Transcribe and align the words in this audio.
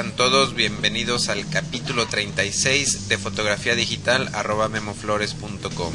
están 0.00 0.16
todos? 0.16 0.54
Bienvenidos 0.54 1.28
al 1.28 1.46
capítulo 1.50 2.06
36 2.06 3.10
de 3.10 3.18
fotografía 3.18 3.74
digital 3.74 4.30
arroba 4.32 4.70
memoflores.com. 4.70 5.92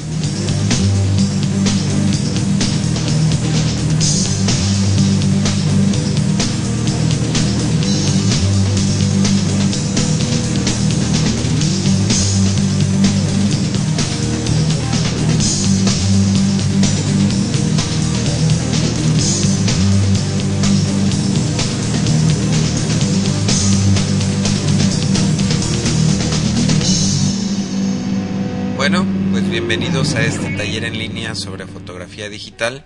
bienvenidos 29.67 30.13
a 30.13 30.21
este 30.21 30.55
taller 30.55 30.83
en 30.83 30.99
línea 30.99 31.33
sobre 31.33 31.65
fotografía 31.65 32.29
digital. 32.29 32.85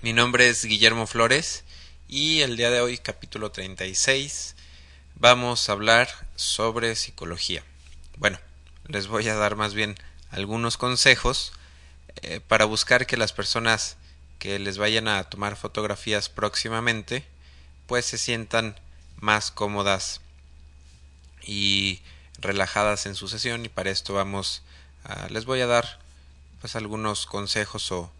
Mi 0.00 0.14
nombre 0.14 0.48
es 0.48 0.64
Guillermo 0.64 1.06
Flores 1.06 1.62
y 2.08 2.40
el 2.40 2.56
día 2.56 2.70
de 2.70 2.80
hoy, 2.80 2.96
capítulo 2.96 3.50
36, 3.50 4.56
vamos 5.16 5.68
a 5.68 5.72
hablar 5.72 6.08
sobre 6.36 6.96
psicología. 6.96 7.64
Bueno, 8.16 8.38
les 8.88 9.08
voy 9.08 9.28
a 9.28 9.34
dar 9.34 9.56
más 9.56 9.74
bien 9.74 9.94
algunos 10.30 10.78
consejos 10.78 11.52
eh, 12.22 12.40
para 12.40 12.64
buscar 12.64 13.06
que 13.06 13.18
las 13.18 13.34
personas 13.34 13.98
que 14.38 14.58
les 14.58 14.78
vayan 14.78 15.06
a 15.06 15.22
tomar 15.24 15.54
fotografías 15.54 16.30
próximamente 16.30 17.26
pues 17.86 18.06
se 18.06 18.16
sientan 18.16 18.80
más 19.20 19.50
cómodas 19.50 20.22
y 21.42 22.00
relajadas 22.38 23.04
en 23.04 23.14
su 23.14 23.28
sesión 23.28 23.66
y 23.66 23.68
para 23.68 23.90
esto 23.90 24.14
vamos 24.14 24.62
a, 24.62 24.73
les 25.30 25.44
voy 25.44 25.60
a 25.60 25.66
dar 25.66 25.98
pues 26.60 26.76
algunos 26.76 27.26
consejos 27.26 27.92
o, 27.92 28.10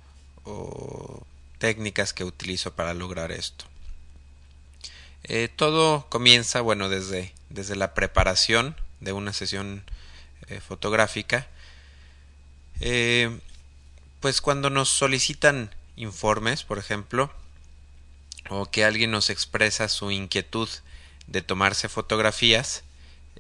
técnicas 1.59 2.13
que 2.13 2.25
utilizo 2.25 2.75
para 2.75 2.93
lograr 2.93 3.33
esto. 3.33 3.65
Eh, 5.23 5.49
todo 5.49 6.07
comienza 6.11 6.61
bueno 6.61 6.91
desde 6.91 7.33
desde 7.49 7.75
la 7.75 7.95
preparación 7.95 8.77
de 9.01 9.13
una 9.13 9.33
sesión 9.33 9.83
eh, 10.49 10.61
fotográfica. 10.61 11.47
Eh, 12.81 13.41
pues 14.21 14.43
cuando 14.43 14.69
nos 14.69 14.91
solicitan 14.91 15.75
informes 15.97 16.65
por 16.65 16.79
ejemplo 16.79 17.33
o 18.51 18.67
que 18.67 18.85
alguien 18.85 19.11
nos 19.11 19.31
expresa 19.31 19.89
su 19.89 20.11
inquietud 20.11 20.69
de 21.29 21.41
tomarse 21.41 21.89
fotografías 21.89 22.85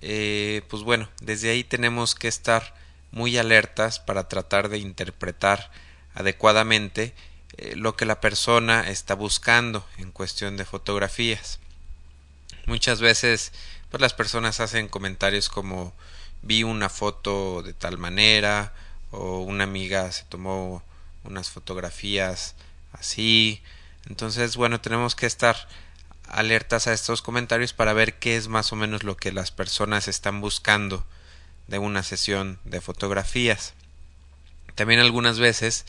pues 0.00 0.82
bueno, 0.82 1.08
desde 1.20 1.50
ahí 1.50 1.64
tenemos 1.64 2.14
que 2.14 2.28
estar 2.28 2.74
muy 3.14 3.38
alertas 3.38 4.00
para 4.00 4.28
tratar 4.28 4.68
de 4.68 4.78
interpretar 4.78 5.70
adecuadamente 6.14 7.14
eh, 7.56 7.76
lo 7.76 7.96
que 7.96 8.06
la 8.06 8.20
persona 8.20 8.90
está 8.90 9.14
buscando 9.14 9.86
en 9.98 10.10
cuestión 10.10 10.56
de 10.56 10.64
fotografías. 10.64 11.60
Muchas 12.66 13.00
veces 13.00 13.52
pues 13.90 14.00
las 14.00 14.14
personas 14.14 14.58
hacen 14.58 14.88
comentarios 14.88 15.48
como 15.48 15.94
vi 16.42 16.64
una 16.64 16.88
foto 16.88 17.62
de 17.62 17.72
tal 17.72 17.98
manera 17.98 18.72
o 19.12 19.38
una 19.38 19.62
amiga 19.62 20.10
se 20.10 20.24
tomó 20.24 20.82
unas 21.22 21.50
fotografías 21.50 22.56
así. 22.92 23.62
Entonces, 24.06 24.56
bueno, 24.56 24.80
tenemos 24.80 25.14
que 25.14 25.26
estar 25.26 25.68
alertas 26.28 26.88
a 26.88 26.92
estos 26.92 27.22
comentarios 27.22 27.72
para 27.72 27.92
ver 27.92 28.18
qué 28.18 28.36
es 28.36 28.48
más 28.48 28.72
o 28.72 28.76
menos 28.76 29.04
lo 29.04 29.16
que 29.16 29.30
las 29.30 29.52
personas 29.52 30.08
están 30.08 30.40
buscando 30.40 31.06
de 31.68 31.78
una 31.78 32.02
sesión 32.02 32.58
de 32.64 32.80
fotografías. 32.80 33.74
También 34.74 35.00
algunas 35.00 35.38
veces 35.38 35.86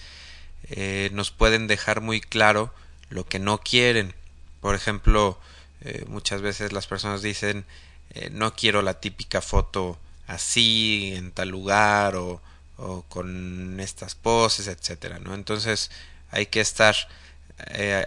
eh, 0.69 1.09
nos 1.13 1.31
pueden 1.31 1.67
dejar 1.67 2.01
muy 2.01 2.21
claro 2.21 2.73
lo 3.09 3.25
que 3.25 3.39
no 3.39 3.59
quieren. 3.59 4.13
Por 4.61 4.75
ejemplo, 4.75 5.39
eh, 5.81 6.05
muchas 6.07 6.41
veces 6.41 6.71
las 6.71 6.87
personas 6.87 7.21
dicen 7.21 7.65
eh, 8.11 8.29
no 8.31 8.55
quiero 8.55 8.81
la 8.81 8.99
típica 8.99 9.41
foto 9.41 9.99
así 10.27 11.13
en 11.15 11.31
tal 11.31 11.49
lugar 11.49 12.15
o, 12.15 12.41
o 12.77 13.03
con 13.03 13.79
estas 13.79 14.15
poses, 14.15 14.67
etcétera, 14.67 15.19
¿no? 15.19 15.33
Entonces 15.33 15.91
hay 16.31 16.47
que 16.47 16.61
estar 16.61 16.95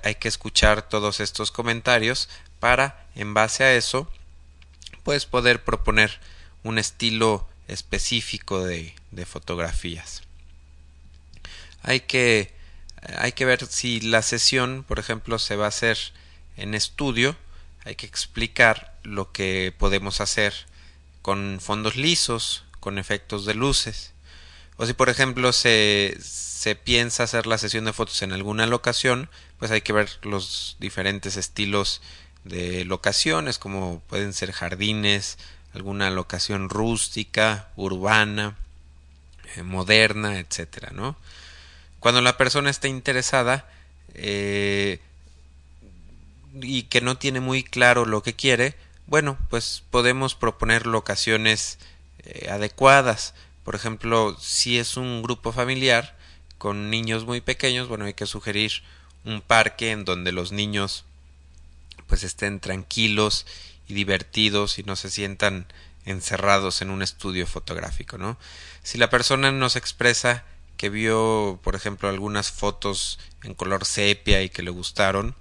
hay 0.02 0.16
que 0.16 0.28
escuchar 0.28 0.90
todos 0.90 1.20
estos 1.20 1.50
comentarios 1.50 2.28
para 2.60 3.06
en 3.14 3.32
base 3.32 3.64
a 3.64 3.72
eso 3.72 4.06
pues 5.04 5.24
poder 5.24 5.64
proponer 5.64 6.20
un 6.64 6.78
estilo 6.78 7.47
específico 7.68 8.64
de, 8.64 8.94
de 9.10 9.26
fotografías. 9.26 10.22
Hay 11.82 12.00
que 12.00 12.56
hay 13.18 13.30
que 13.30 13.44
ver 13.44 13.64
si 13.66 14.00
la 14.00 14.22
sesión 14.22 14.84
por 14.86 14.98
ejemplo 14.98 15.38
se 15.38 15.54
va 15.54 15.66
a 15.66 15.68
hacer 15.68 15.98
en 16.56 16.74
estudio. 16.74 17.36
Hay 17.84 17.94
que 17.94 18.06
explicar 18.06 18.98
lo 19.04 19.30
que 19.32 19.72
podemos 19.78 20.20
hacer 20.20 20.52
con 21.22 21.60
fondos 21.60 21.96
lisos 21.96 22.64
con 22.80 22.98
efectos 22.98 23.44
de 23.44 23.54
luces. 23.54 24.12
O 24.76 24.86
si 24.86 24.92
por 24.92 25.08
ejemplo 25.08 25.52
se, 25.52 26.16
se 26.20 26.76
piensa 26.76 27.24
hacer 27.24 27.46
la 27.46 27.58
sesión 27.58 27.84
de 27.84 27.92
fotos 27.92 28.22
en 28.22 28.32
alguna 28.32 28.66
locación, 28.66 29.28
pues 29.58 29.70
hay 29.70 29.80
que 29.80 29.92
ver 29.92 30.08
los 30.22 30.76
diferentes 30.78 31.36
estilos 31.36 32.00
de 32.44 32.84
locaciones, 32.84 33.58
como 33.58 34.00
pueden 34.08 34.32
ser 34.32 34.52
jardines, 34.52 35.38
alguna 35.74 36.10
locación 36.10 36.68
rústica, 36.68 37.68
urbana, 37.76 38.56
eh, 39.56 39.62
moderna, 39.62 40.38
etcétera, 40.38 40.90
¿no? 40.92 41.16
Cuando 42.00 42.20
la 42.20 42.36
persona 42.36 42.70
está 42.70 42.88
interesada 42.88 43.68
eh, 44.14 45.00
y 46.60 46.84
que 46.84 47.00
no 47.00 47.16
tiene 47.18 47.40
muy 47.40 47.62
claro 47.62 48.04
lo 48.04 48.22
que 48.22 48.34
quiere, 48.34 48.74
bueno, 49.06 49.38
pues 49.50 49.82
podemos 49.90 50.34
proponer 50.34 50.86
locaciones 50.86 51.78
eh, 52.24 52.48
adecuadas. 52.50 53.34
Por 53.64 53.74
ejemplo, 53.74 54.36
si 54.38 54.78
es 54.78 54.96
un 54.96 55.22
grupo 55.22 55.52
familiar, 55.52 56.16
con 56.58 56.90
niños 56.90 57.24
muy 57.24 57.40
pequeños, 57.40 57.88
bueno, 57.88 58.04
hay 58.04 58.14
que 58.14 58.26
sugerir 58.26 58.82
un 59.24 59.40
parque 59.40 59.92
en 59.92 60.04
donde 60.04 60.32
los 60.32 60.52
niños 60.52 61.04
pues 62.06 62.24
estén 62.24 62.60
tranquilos 62.60 63.46
y 63.88 63.94
divertidos 63.94 64.78
y 64.78 64.82
no 64.84 64.96
se 64.96 65.10
sientan 65.10 65.66
encerrados 66.04 66.80
en 66.82 66.90
un 66.90 67.02
estudio 67.02 67.46
fotográfico, 67.46 68.18
¿no? 68.18 68.38
Si 68.82 68.98
la 68.98 69.10
persona 69.10 69.50
nos 69.50 69.76
expresa 69.76 70.44
que 70.76 70.90
vio, 70.90 71.58
por 71.62 71.74
ejemplo, 71.74 72.08
algunas 72.08 72.52
fotos 72.52 73.18
en 73.42 73.54
color 73.54 73.84
sepia 73.84 74.42
y 74.42 74.48
que 74.48 74.62
le 74.62 74.70
gustaron, 74.70 75.34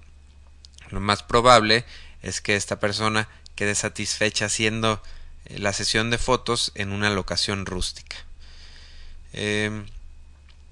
lo 0.90 1.00
más 1.00 1.22
probable 1.22 1.84
es 2.22 2.40
que 2.40 2.56
esta 2.56 2.80
persona 2.80 3.28
quede 3.54 3.74
satisfecha 3.74 4.46
haciendo 4.46 5.02
eh, 5.46 5.58
la 5.58 5.72
sesión 5.72 6.10
de 6.10 6.18
fotos 6.18 6.72
en 6.74 6.92
una 6.92 7.10
locación 7.10 7.66
rústica. 7.66 8.16
Eh, 9.32 9.84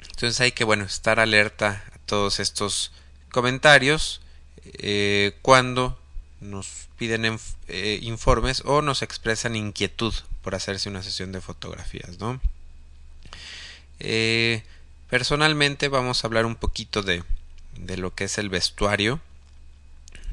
entonces 0.00 0.40
hay 0.40 0.52
que, 0.52 0.64
bueno, 0.64 0.84
estar 0.84 1.20
alerta 1.20 1.84
a 1.94 1.99
todos 2.06 2.40
estos 2.40 2.93
comentarios 3.31 4.20
eh, 4.79 5.37
cuando 5.43 6.00
nos 6.40 6.86
piden 6.98 7.38
eh, 7.69 7.98
informes 8.02 8.62
o 8.64 8.82
nos 8.82 9.02
expresan 9.02 9.56
inquietud 9.56 10.14
por 10.43 10.54
hacerse 10.54 10.88
una 10.88 11.02
sesión 11.02 11.32
de 11.32 11.40
fotografías, 11.40 12.19
¿no? 12.19 12.40
Eh, 13.98 14.62
personalmente 15.08 15.88
vamos 15.88 16.22
a 16.22 16.26
hablar 16.26 16.46
un 16.46 16.56
poquito 16.56 17.02
de, 17.02 17.22
de 17.78 17.96
lo 17.96 18.14
que 18.14 18.25
es 18.25 18.38
el 18.38 18.48
vestuario 18.48 19.20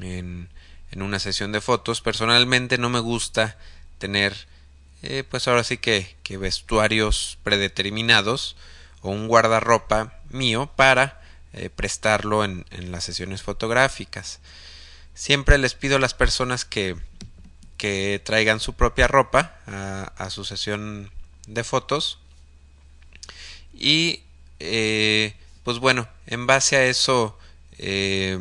en, 0.00 0.48
en, 0.90 1.02
una 1.02 1.18
sesión 1.18 1.52
de 1.52 1.60
fotos. 1.60 2.00
Personalmente 2.00 2.78
no 2.78 2.90
me 2.90 3.00
gusta 3.00 3.56
tener, 3.98 4.34
eh, 5.02 5.24
pues 5.28 5.48
ahora 5.48 5.64
sí 5.64 5.78
que, 5.78 6.14
que 6.22 6.36
vestuarios 6.36 7.38
predeterminados 7.42 8.56
o 9.02 9.10
un 9.10 9.28
guardarropa 9.28 10.14
mío 10.30 10.70
para 10.76 11.20
eh, 11.52 11.70
prestarlo 11.70 12.44
en, 12.44 12.64
en, 12.70 12.90
las 12.90 13.04
sesiones 13.04 13.42
fotográficas. 13.42 14.40
Siempre 15.14 15.58
les 15.58 15.74
pido 15.74 15.96
a 15.96 16.00
las 16.00 16.12
personas 16.12 16.64
que, 16.64 16.96
que 17.78 18.20
traigan 18.24 18.60
su 18.60 18.74
propia 18.74 19.06
ropa 19.06 19.58
a, 20.16 20.30
su 20.30 20.44
sesión 20.44 21.10
de 21.46 21.62
fotos 21.64 22.18
y 23.74 24.22
eh, 24.60 25.34
pues 25.62 25.78
bueno, 25.78 26.08
en 26.26 26.46
base 26.46 26.76
a 26.76 26.84
eso 26.86 27.38
eh, 27.78 28.38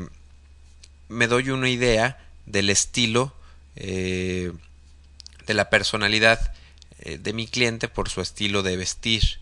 me 1.10 1.28
doy 1.28 1.50
una 1.50 1.70
idea 1.70 2.26
del 2.46 2.70
estilo, 2.70 3.34
eh, 3.76 4.52
de 5.46 5.54
la 5.54 5.70
personalidad 5.70 6.54
de 7.04 7.34
mi 7.34 7.48
cliente 7.48 7.90
por 7.90 8.08
su 8.08 8.22
estilo 8.22 8.64
de 8.64 8.78
vestir. 8.78 9.40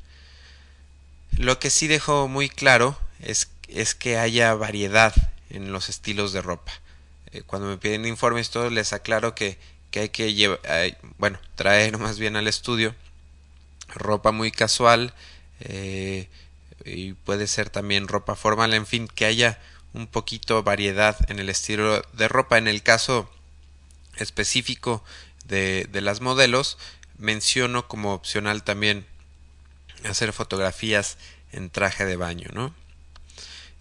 Lo 1.38 1.60
que 1.60 1.70
sí 1.70 1.86
dejo 1.86 2.28
muy 2.28 2.50
claro 2.50 3.00
es, 3.20 3.52
es 3.68 3.94
que 3.94 4.18
haya 4.18 4.56
variedad 4.56 5.14
en 5.52 5.72
los 5.72 5.88
estilos 5.88 6.34
de 6.34 6.42
ropa. 6.42 6.72
Cuando 7.46 7.68
me 7.68 7.78
piden 7.78 8.06
informes 8.06 8.50
todos 8.50 8.72
les 8.72 8.94
aclaro 8.94 9.36
que, 9.36 9.58
que 9.90 10.02
hay 10.02 10.10
que 10.10 10.34
llevar, 10.34 10.60
bueno, 11.18 11.40
traer 11.56 11.98
más 11.98 12.20
bien 12.20 12.36
al 12.36 12.48
estudio 12.48 12.96
ropa 13.94 14.32
muy 14.32 14.52
casual, 14.52 15.14
eh, 15.60 16.28
y 16.86 17.14
puede 17.14 17.48
ser 17.48 17.70
también 17.70 18.08
ropa 18.08 18.36
formal, 18.36 18.74
en 18.74 18.86
fin, 18.86 19.08
que 19.08 19.26
haya 19.26 19.60
un 19.94 20.08
poquito 20.08 20.64
variedad 20.64 21.18
en 21.30 21.40
el 21.40 21.50
estilo 21.50 22.02
de 22.14 22.28
ropa. 22.28 22.58
En 22.58 22.68
el 22.68 22.82
caso 22.82 23.30
específico 24.16 25.04
de, 25.46 25.88
de 25.92 26.02
las 26.02 26.22
modelos, 26.22 26.78
menciono 27.18 27.88
como 27.88 28.14
opcional 28.14 28.64
también 28.64 29.06
hacer 30.10 30.34
fotografías 30.34 31.18
en 31.52 31.70
traje 31.70 32.06
de 32.06 32.16
baño, 32.16 32.50
¿no? 32.54 32.74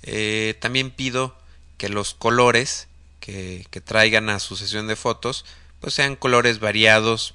Eh, 0.02 0.56
también 0.60 0.90
pido 0.90 1.36
que 1.78 1.88
los 1.88 2.14
colores 2.14 2.88
que, 3.20 3.66
traigan 3.84 4.28
a 4.28 4.38
su 4.38 4.56
sesión 4.56 4.86
de 4.86 4.96
fotos 4.96 5.44
pues 5.80 5.94
sean 5.94 6.16
colores 6.16 6.58
variados, 6.58 7.34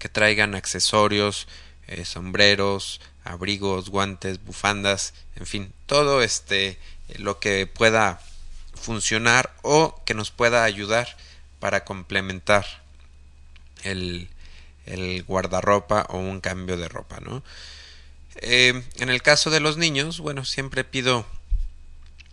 que 0.00 0.08
traigan 0.08 0.54
accesorios, 0.54 1.46
eh, 1.86 2.04
sombreros, 2.04 3.00
abrigos, 3.22 3.90
guantes, 3.90 4.44
bufandas, 4.44 5.14
en 5.36 5.46
fin, 5.46 5.72
todo 5.86 6.22
este 6.22 6.78
lo 7.18 7.38
que 7.38 7.66
pueda 7.66 8.20
funcionar 8.74 9.54
o 9.62 10.02
que 10.04 10.14
nos 10.14 10.30
pueda 10.30 10.64
ayudar 10.64 11.16
para 11.60 11.84
complementar 11.84 12.66
el, 13.84 14.28
el 14.86 15.22
guardarropa 15.22 16.06
o 16.08 16.18
un 16.18 16.40
cambio 16.40 16.76
de 16.76 16.88
ropa, 16.88 17.20
¿no? 17.20 17.42
Eh, 18.36 18.82
en 18.96 19.08
el 19.08 19.22
caso 19.22 19.50
de 19.50 19.60
los 19.60 19.76
niños, 19.76 20.20
bueno, 20.20 20.44
siempre 20.44 20.84
pido, 20.84 21.24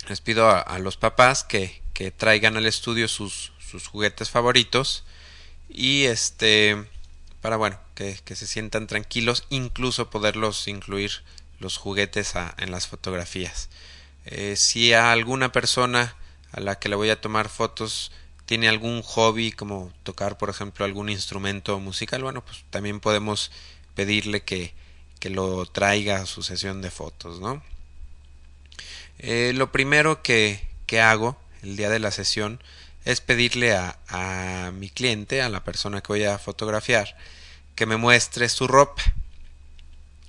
les 0.08 0.22
pido 0.22 0.50
a, 0.50 0.80
los 0.80 0.98
papás 0.98 1.44
que, 1.44 1.81
que, 2.02 2.12
traigan 2.12 2.58
al 2.58 2.66
estudio 2.66 3.08
sus, 3.08 3.52
sus 3.60 3.88
juguetes 3.88 4.30
favoritos 4.30 5.04
y 5.70 6.06
este 6.06 6.78
para 7.42 7.58
bueno 7.58 7.80
que, 7.96 8.16
se 8.36 8.48
sientan 8.48 8.88
tranquilos 8.88 9.46
incluso 9.50 10.10
poderlos 10.10 10.68
incluir 10.68 11.12
los 11.60 11.78
juguetes 11.78 12.34
en 12.58 12.72
las 12.72 12.88
fotografías. 12.88 13.70
Eh, 14.26 14.56
si 14.56 14.94
a 14.94 15.12
alguna 15.12 15.52
persona 15.52 16.16
a 16.52 16.60
la 16.60 16.80
que 16.80 16.90
le 16.90 16.96
voy 16.96 17.10
a 17.10 17.22
tomar 17.22 17.50
fotos 17.50 18.12
tiene 18.46 18.68
algún 18.68 19.02
hobby 19.04 19.52
como 19.52 19.94
tocar 20.04 20.38
por 20.38 20.50
ejemplo 20.50 20.86
algún 20.86 21.10
instrumento 21.10 21.80
musical 21.80 22.24
bueno 22.24 22.44
pues 22.44 22.64
también 22.70 23.00
podemos 23.00 23.52
pedirle 23.96 24.44
que, 24.44 24.74
que 25.20 25.30
lo 25.30 25.66
traiga 25.66 26.18
a 26.18 26.26
su 26.26 26.44
sesión 26.44 26.82
de 26.82 26.92
fotos 26.92 27.40
no 27.40 27.64
eh, 29.20 29.54
lo 29.56 29.72
primero 29.72 30.22
que, 30.22 30.68
que 30.86 31.00
hago 31.00 31.38
el 31.62 31.78
día 31.78 31.90
de 31.90 32.00
la 32.00 32.12
sesión 32.12 32.62
es 33.06 33.22
pedirle 33.22 33.74
a, 33.76 33.98
a 34.10 34.72
mi 34.72 34.90
cliente, 34.90 35.42
a 35.42 35.50
la 35.50 35.64
persona 35.64 36.02
que 36.02 36.14
voy 36.14 36.24
a 36.24 36.38
fotografiar, 36.38 37.16
que 37.76 37.86
me 37.86 37.98
muestre 37.98 38.48
su 38.50 38.68
ropa. 38.68 39.02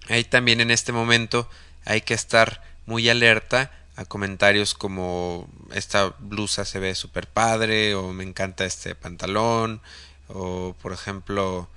Ahí 0.09 0.25
también 0.25 0.61
en 0.61 0.71
este 0.71 0.93
momento 0.93 1.49
hay 1.85 2.01
que 2.01 2.15
estar 2.15 2.63
muy 2.87 3.09
alerta 3.09 3.71
a 3.97 4.05
comentarios 4.05 4.75
como 4.75 5.49
esta 5.73 6.15
blusa 6.19 6.65
se 6.65 6.79
ve 6.79 6.95
súper 6.95 7.29
padre 7.29 7.95
o 7.95 8.13
me 8.13 8.25
encanta 8.25 8.65
este 8.65 8.95
pantalón 8.95 9.81
o 10.29 10.75
por 10.81 10.93
ejemplo 10.93 11.69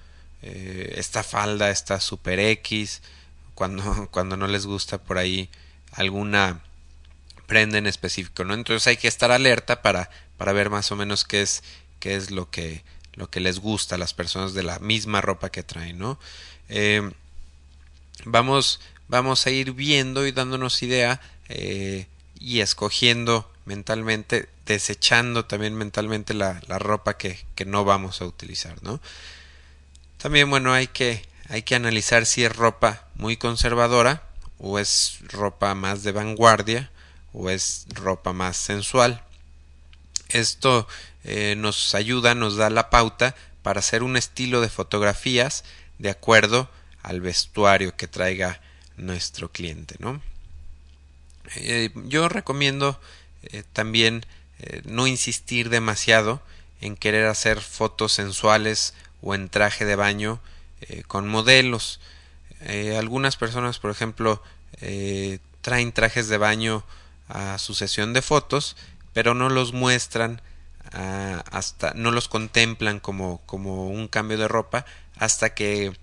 eh, 0.41 0.93
esta 0.97 1.23
falda 1.23 1.69
está 1.71 1.99
super 1.99 2.39
X 2.39 3.01
cuando, 3.53 4.07
cuando 4.11 4.37
no 4.37 4.47
les 4.47 4.65
gusta 4.65 4.97
por 4.97 5.17
ahí 5.17 5.49
alguna 5.91 6.61
prenda 7.47 7.77
en 7.77 7.87
específico, 7.87 8.43
¿no? 8.43 8.53
Entonces 8.53 8.87
hay 8.87 8.97
que 8.97 9.07
estar 9.07 9.31
alerta 9.31 9.81
para 9.81 10.09
para 10.37 10.53
ver 10.53 10.69
más 10.69 10.91
o 10.91 10.95
menos 10.95 11.23
qué 11.23 11.41
es, 11.41 11.63
qué 11.99 12.15
es 12.15 12.31
lo 12.31 12.49
que, 12.49 12.83
lo 13.13 13.29
que 13.29 13.39
les 13.39 13.59
gusta 13.59 13.95
a 13.95 13.97
las 13.97 14.13
personas 14.13 14.53
de 14.53 14.63
la 14.63 14.79
misma 14.79 15.21
ropa 15.21 15.49
que 15.49 15.63
traen, 15.63 15.97
¿no? 15.97 16.19
Eh, 16.69 17.09
vamos, 18.25 18.79
vamos 19.07 19.45
a 19.45 19.51
ir 19.51 19.73
viendo 19.73 20.25
y 20.27 20.31
dándonos 20.31 20.81
idea 20.83 21.21
eh, 21.49 22.07
y 22.39 22.59
escogiendo 22.59 23.51
mentalmente, 23.65 24.49
desechando 24.65 25.45
también 25.45 25.75
mentalmente 25.75 26.33
la, 26.33 26.61
la 26.67 26.79
ropa 26.79 27.17
que, 27.17 27.39
que, 27.55 27.65
no 27.65 27.85
vamos 27.85 28.21
a 28.21 28.25
utilizar, 28.25 28.81
¿no? 28.83 28.99
También, 30.17 30.49
bueno, 30.49 30.73
hay 30.73 30.87
que, 30.87 31.25
hay 31.49 31.61
que 31.61 31.75
analizar 31.75 32.25
si 32.25 32.43
es 32.43 32.55
ropa 32.55 33.07
muy 33.15 33.37
conservadora 33.37 34.23
o 34.57 34.79
es 34.79 35.19
ropa 35.31 35.75
más 35.75 36.03
de 36.03 36.11
vanguardia 36.11 36.91
o 37.35 37.49
es 37.49 37.85
ropa 37.89 38.33
más 38.33 38.57
sensual. 38.57 39.21
Esto 40.29 40.87
eh, 41.23 41.55
nos 41.57 41.93
ayuda, 41.93 42.33
nos 42.33 42.55
da 42.55 42.69
la 42.69 42.89
pauta 42.89 43.35
para 43.61 43.79
hacer 43.79 44.03
un 44.03 44.15
estilo 44.15 44.61
de 44.61 44.69
fotografías 44.69 45.63
de 45.99 46.09
acuerdo 46.09 46.69
al 47.03 47.21
vestuario 47.21 47.95
que 47.95 48.07
traiga 48.07 48.61
nuestro 48.97 49.51
cliente, 49.51 49.95
¿no? 49.99 50.21
Eh, 51.55 51.91
yo 52.05 52.29
recomiendo 52.29 52.99
eh, 53.43 53.63
también 53.73 54.25
no 54.85 55.05
insistir 55.05 55.69
demasiado 55.69 56.41
en 56.79 56.95
querer 56.95 57.25
hacer 57.25 57.59
fotos 57.59 58.13
sensuales 58.13 58.93
o 59.21 59.35
en 59.35 59.49
traje 59.49 59.83
de 59.83 59.97
baño 59.97 60.39
con 61.07 61.27
modelos. 61.27 61.99
algunas 62.97 63.35
personas, 63.35 63.79
por 63.79 63.91
ejemplo, 63.91 64.41
traen 65.61 65.91
trajes 65.91 66.29
de 66.29 66.37
baño 66.37 66.85
a 67.27 67.57
su 67.57 67.73
sesión 67.73 68.13
de 68.13 68.21
fotos 68.21 68.75
pero 69.15 69.33
no 69.33 69.49
los 69.49 69.71
muestran 69.71 70.41
ah, 70.91 71.43
hasta 71.51 71.93
no 71.95 72.11
los 72.11 72.27
contemplan 72.27 72.99
como, 72.99 73.41
como 73.45 73.87
un 73.87 74.07
cambio 74.07 74.37
de 74.37 74.47
ropa 74.47 74.85
hasta 75.17 75.53
que 75.53 75.93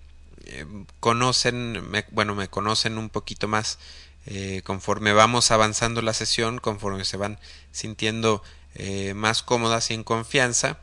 eh, 0.44 0.66
conocen 0.98 1.82
bueno 2.10 2.34
me 2.34 2.48
conocen 2.48 2.98
un 2.98 3.10
poquito 3.10 3.48
más 3.48 3.78
eh, 4.26 4.62
conforme 4.64 5.12
vamos 5.12 5.50
avanzando 5.50 6.00
la 6.02 6.14
sesión 6.14 6.58
conforme 6.58 7.04
se 7.04 7.16
van 7.16 7.38
sintiendo 7.70 8.42
eh, 8.74 9.14
más 9.14 9.42
cómodas 9.42 9.90
y 9.90 9.94
en 9.94 10.04
confianza. 10.04 10.78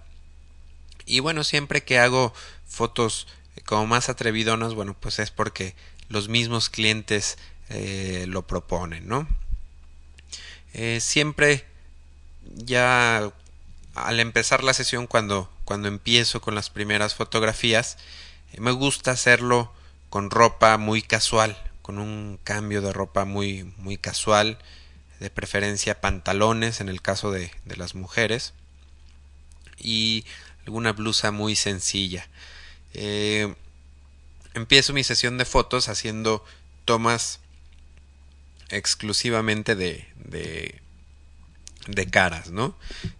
Y 1.06 1.22
bueno 1.22 1.44
siempre 1.44 1.84
que 1.84 1.98
hago 1.98 2.34
fotos 2.68 3.28
como 3.66 3.88
más 3.88 4.08
atrevidonas 4.08 4.76
bueno 4.76 4.96
pues 5.00 5.20
es 5.20 5.32
porque 5.32 5.76
los 6.10 6.30
mismos 6.30 6.70
clientes 6.70 7.38
lo 8.28 8.48
proponen 8.48 9.08
no 9.08 9.28
siempre 11.00 11.66
ya 12.56 13.32
al 13.96 14.20
empezar 14.20 14.64
la 14.64 14.74
sesión 14.74 15.08
cuando, 15.08 15.52
cuando 15.66 15.88
empiezo 15.88 16.42
con 16.42 16.56
las 16.56 16.70
primeras 16.70 17.16
fotografías, 17.16 17.98
eh, 18.54 18.62
me 18.62 18.72
gusta 18.72 19.12
hacerlo 19.12 19.74
con 20.10 20.32
ropa 20.32 20.78
muy 20.78 21.02
casual, 21.02 21.58
con 21.82 22.00
un 22.00 22.40
cambio 22.44 22.82
de 22.82 22.94
ropa 22.94 23.26
muy, 23.26 23.64
muy 23.78 23.98
casual, 23.98 24.58
de 25.20 25.30
preferencia 25.30 26.00
pantalones 26.00 26.80
en 26.80 26.90
el 26.90 27.02
caso 27.02 27.32
de, 27.32 27.52
de 27.66 27.76
las 27.76 27.94
mujeres 27.94 28.54
y 29.78 30.26
alguna 30.66 30.94
blusa 30.94 31.32
muy 31.32 31.56
sencilla. 31.56 32.28
Eh, 32.94 33.54
empiezo 34.54 34.94
mi 34.94 35.04
sesión 35.04 35.38
de 35.38 35.46
fotos 35.46 35.90
haciendo 35.90 36.44
tomas 36.86 37.40
exclusivamente 38.70 39.76
de, 39.76 40.08
de 40.30 40.80
de 41.90 42.08
caras, 42.08 42.52
¿no? 42.52 42.76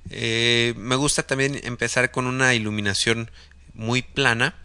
Eh, 0.10 0.74
me 0.78 0.96
gusta 0.96 1.24
también 1.24 1.60
empezar 1.64 2.12
con 2.12 2.28
una 2.28 2.54
iluminación 2.54 3.32
muy 3.74 4.02
plana, 4.02 4.56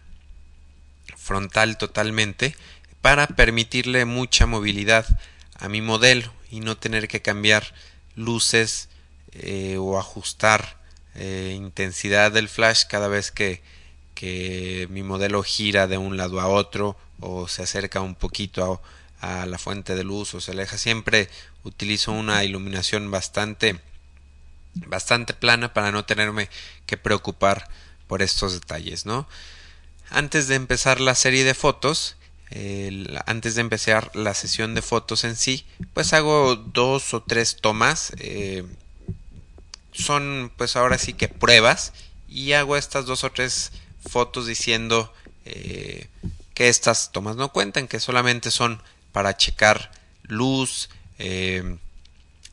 frontal 1.15 1.77
totalmente, 1.77 2.55
para 3.01 3.27
permitirle 3.27 4.05
mucha 4.05 4.45
movilidad 4.45 5.05
a 5.55 5.69
mi 5.69 5.81
modelo 5.81 6.31
y 6.51 6.59
no 6.59 6.77
tener 6.77 7.07
que 7.07 7.21
cambiar 7.21 7.73
luces 8.15 8.89
eh, 9.31 9.77
o 9.79 9.97
ajustar 9.97 10.77
eh, 11.15 11.53
intensidad 11.55 12.31
del 12.31 12.49
flash 12.49 12.83
cada 12.87 13.07
vez 13.07 13.31
que, 13.31 13.61
que 14.13 14.87
mi 14.89 15.03
modelo 15.03 15.43
gira 15.43 15.87
de 15.87 15.97
un 15.97 16.17
lado 16.17 16.41
a 16.41 16.47
otro 16.47 16.97
o 17.19 17.47
se 17.47 17.63
acerca 17.63 18.01
un 18.01 18.15
poquito 18.15 18.73
a, 18.73 18.81
a 19.25 19.45
la 19.45 19.57
fuente 19.57 19.95
de 19.95 20.03
luz 20.03 20.33
o 20.33 20.41
se 20.41 20.51
aleja 20.51 20.77
siempre 20.77 21.29
utilizo 21.63 22.11
una 22.11 22.43
iluminación 22.43 23.09
bastante 23.11 23.79
bastante 24.75 25.33
plana 25.33 25.73
para 25.73 25.91
no 25.91 26.05
tenerme 26.05 26.49
que 26.85 26.97
preocupar 26.97 27.69
por 28.07 28.21
estos 28.21 28.53
detalles, 28.53 29.05
¿no? 29.05 29.27
Antes 30.09 30.47
de 30.47 30.55
empezar 30.55 30.99
la 30.99 31.15
serie 31.15 31.43
de 31.43 31.53
fotos, 31.53 32.17
antes 33.25 33.55
de 33.55 33.61
empezar 33.61 34.15
la 34.15 34.33
sesión 34.33 34.75
de 34.75 34.81
fotos 34.81 35.23
en 35.23 35.35
sí, 35.35 35.65
pues 35.93 36.13
hago 36.13 36.55
dos 36.55 37.13
o 37.13 37.23
tres 37.23 37.57
tomas. 37.59 38.13
Eh, 38.19 38.65
son 39.91 40.51
pues 40.57 40.75
ahora 40.75 40.97
sí 40.97 41.13
que 41.13 41.27
pruebas 41.27 41.93
y 42.27 42.51
hago 42.53 42.77
estas 42.77 43.05
dos 43.05 43.23
o 43.23 43.31
tres 43.31 43.71
fotos 44.07 44.45
diciendo 44.45 45.11
eh, 45.45 46.07
que 46.53 46.69
estas 46.69 47.11
tomas 47.11 47.35
no 47.35 47.51
cuentan, 47.51 47.87
que 47.87 47.99
solamente 47.99 48.51
son 48.51 48.81
para 49.15 49.37
checar 49.37 49.91
luz 50.23 50.89
eh, 51.19 51.77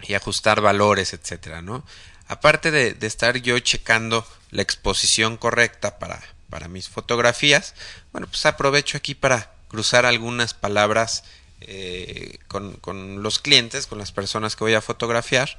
y 0.00 0.14
ajustar 0.14 0.61
valores, 0.61 1.12
etcétera, 1.12 1.61
¿no? 1.61 1.85
Aparte 2.28 2.71
de, 2.71 2.97
estar 3.04 3.37
yo 3.38 3.59
checando 3.59 4.25
la 4.52 4.62
exposición 4.62 5.37
correcta 5.38 5.99
para, 5.99 6.23
para 6.50 6.69
mis 6.69 6.88
fotografías, 6.88 7.75
bueno, 8.12 8.28
pues 8.28 8.47
aprovecho 8.47 8.97
aquí 8.97 9.16
para 9.16 9.50
cruzar 9.66 10.07
algunas 10.07 10.54
palabras 10.54 11.25
eh, 11.62 12.38
con, 12.47 12.75
con, 12.75 13.25
los 13.25 13.40
clientes, 13.40 13.88
con 13.88 13.99
las 13.99 14.12
personas 14.12 14.54
que 14.54 14.62
voy 14.62 14.75
a 14.75 14.81
fotografiar 14.81 15.59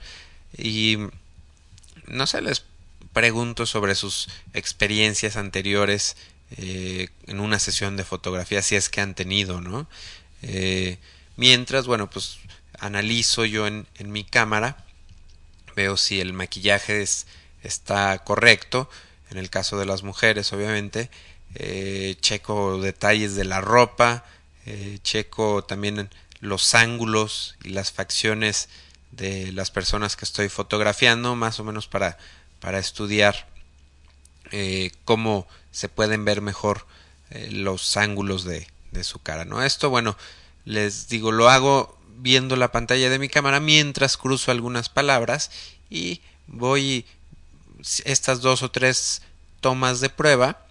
y 0.58 1.00
no 2.08 2.28
sé, 2.28 2.42
les 2.42 2.64
pregunto 3.12 3.66
sobre 3.66 3.96
sus 3.96 4.30
experiencias 4.54 5.36
anteriores 5.36 6.16
eh, 6.56 7.10
en 7.28 7.40
una 7.40 7.58
sesión 7.60 7.98
de 7.98 8.04
fotografía, 8.04 8.62
si 8.62 8.76
es 8.78 8.88
que 8.88 9.02
han 9.02 9.16
tenido, 9.16 9.60
¿no? 9.60 9.88
Eh, 10.44 10.98
mientras, 11.38 11.88
bueno, 11.88 12.10
pues 12.10 12.38
analizo 12.80 13.46
yo 13.46 13.66
en, 13.66 13.88
mi 14.00 14.24
cámara, 14.24 14.86
veo 15.76 15.98
si 15.98 16.20
el 16.20 16.34
maquillaje 16.34 17.02
es, 17.02 17.26
está 17.64 18.20
correcto, 18.20 18.90
en 19.32 19.38
el 19.38 19.50
caso 19.50 19.80
de 19.80 19.86
las 19.86 20.04
mujeres, 20.04 20.52
obviamente, 20.54 21.10
eh, 21.56 22.18
checo 22.20 22.80
detalles 22.82 23.36
de 23.36 23.46
la 23.46 23.62
ropa, 23.62 24.26
eh, 24.66 25.00
checo 25.02 25.64
también 25.64 26.10
los 26.42 26.76
ángulos 26.76 27.56
y 27.64 27.70
las 27.70 27.92
facciones 27.92 28.70
de 29.12 29.52
las 29.54 29.72
personas 29.72 30.16
que 30.16 30.26
estoy 30.26 30.50
fotografiando, 30.50 31.36
más 31.36 31.60
o 31.60 31.64
menos 31.64 31.88
para, 31.88 32.18
para 32.60 32.80
estudiar 32.80 33.48
cómo 35.04 35.48
se 35.72 35.90
pueden 35.90 36.26
ver 36.26 36.42
mejor 36.42 36.86
los 37.50 37.98
ángulos 37.98 38.44
de, 38.44 38.68
de, 38.94 39.04
su 39.04 39.20
cara. 39.20 39.46
¿no? 39.46 39.64
Esto, 39.64 39.90
bueno, 39.90 40.16
les 40.66 41.08
digo, 41.08 41.32
lo 41.32 41.50
hago 41.50 41.98
viendo 42.18 42.56
la 42.56 42.72
pantalla 42.72 43.10
de 43.10 43.20
mi 43.20 43.30
cámara 43.30 43.60
mientras 43.60 44.18
cruzo 44.18 44.52
algunas 44.52 44.90
palabras 44.90 45.52
y 45.90 46.22
voy 46.48 47.06
estas 48.06 48.42
dos 48.42 48.64
o 48.64 48.72
tres 48.72 49.22
tomas 49.62 50.00
de 50.00 50.10
prueba. 50.10 50.66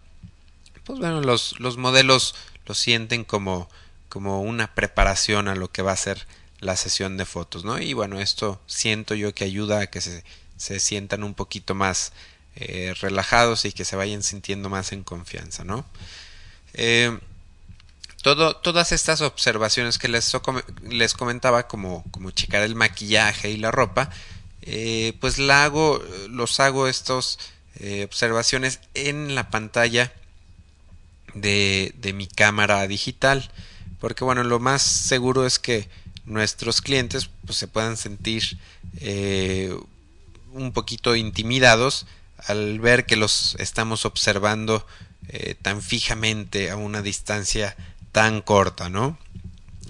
Pues 0.84 0.98
bueno, 0.98 1.20
los, 1.20 1.58
los 1.60 1.76
modelos 1.76 2.34
lo 2.66 2.74
sienten 2.74 3.24
como, 3.24 3.68
como 4.08 4.42
una 4.42 4.74
preparación 4.74 5.48
a 5.48 5.54
lo 5.54 5.70
que 5.70 5.82
va 5.82 5.92
a 5.92 5.96
ser 5.96 6.26
la 6.60 6.76
sesión 6.76 7.16
de 7.16 7.26
fotos, 7.26 7.64
¿no? 7.64 7.80
Y 7.80 7.92
bueno, 7.92 8.20
esto 8.20 8.60
siento 8.66 9.14
yo 9.14 9.34
que 9.34 9.44
ayuda 9.44 9.80
a 9.80 9.86
que 9.88 10.00
se, 10.00 10.24
se 10.56 10.78
sientan 10.78 11.24
un 11.24 11.34
poquito 11.34 11.74
más 11.74 12.12
eh, 12.54 12.94
relajados 13.00 13.64
y 13.64 13.72
que 13.72 13.84
se 13.84 13.96
vayan 13.96 14.22
sintiendo 14.22 14.68
más 14.68 14.92
en 14.92 15.02
confianza, 15.02 15.64
¿no? 15.64 15.84
Eh, 16.74 17.18
todo, 18.22 18.56
todas 18.56 18.92
estas 18.92 19.20
observaciones 19.20 19.98
que 19.98 20.08
les, 20.08 20.32
les 20.88 21.14
comentaba, 21.14 21.68
como, 21.68 22.04
como 22.10 22.30
checar 22.30 22.62
el 22.62 22.74
maquillaje 22.74 23.50
y 23.50 23.56
la 23.58 23.70
ropa, 23.70 24.10
eh, 24.62 25.16
pues 25.20 25.38
la 25.38 25.64
hago, 25.64 26.02
los 26.28 26.60
hago 26.60 26.88
estos 26.88 27.38
observaciones 28.04 28.78
en 28.94 29.34
la 29.34 29.50
pantalla 29.50 30.12
de, 31.34 31.92
de 31.96 32.12
mi 32.12 32.28
cámara 32.28 32.86
digital, 32.86 33.50
porque 33.98 34.22
bueno, 34.22 34.44
lo 34.44 34.60
más 34.60 34.82
seguro 34.82 35.46
es 35.46 35.58
que 35.58 35.88
nuestros 36.24 36.80
clientes 36.80 37.30
pues, 37.44 37.58
se 37.58 37.68
puedan 37.68 37.96
sentir 37.96 38.58
eh, 39.00 39.74
un 40.52 40.72
poquito 40.72 41.16
intimidados 41.16 42.06
al 42.46 42.80
ver 42.80 43.06
que 43.06 43.16
los 43.16 43.56
estamos 43.58 44.04
observando 44.04 44.86
eh, 45.28 45.54
tan 45.60 45.82
fijamente 45.82 46.70
a 46.70 46.76
una 46.76 47.02
distancia 47.02 47.76
tan 48.12 48.42
corta, 48.42 48.88
¿no? 48.88 49.19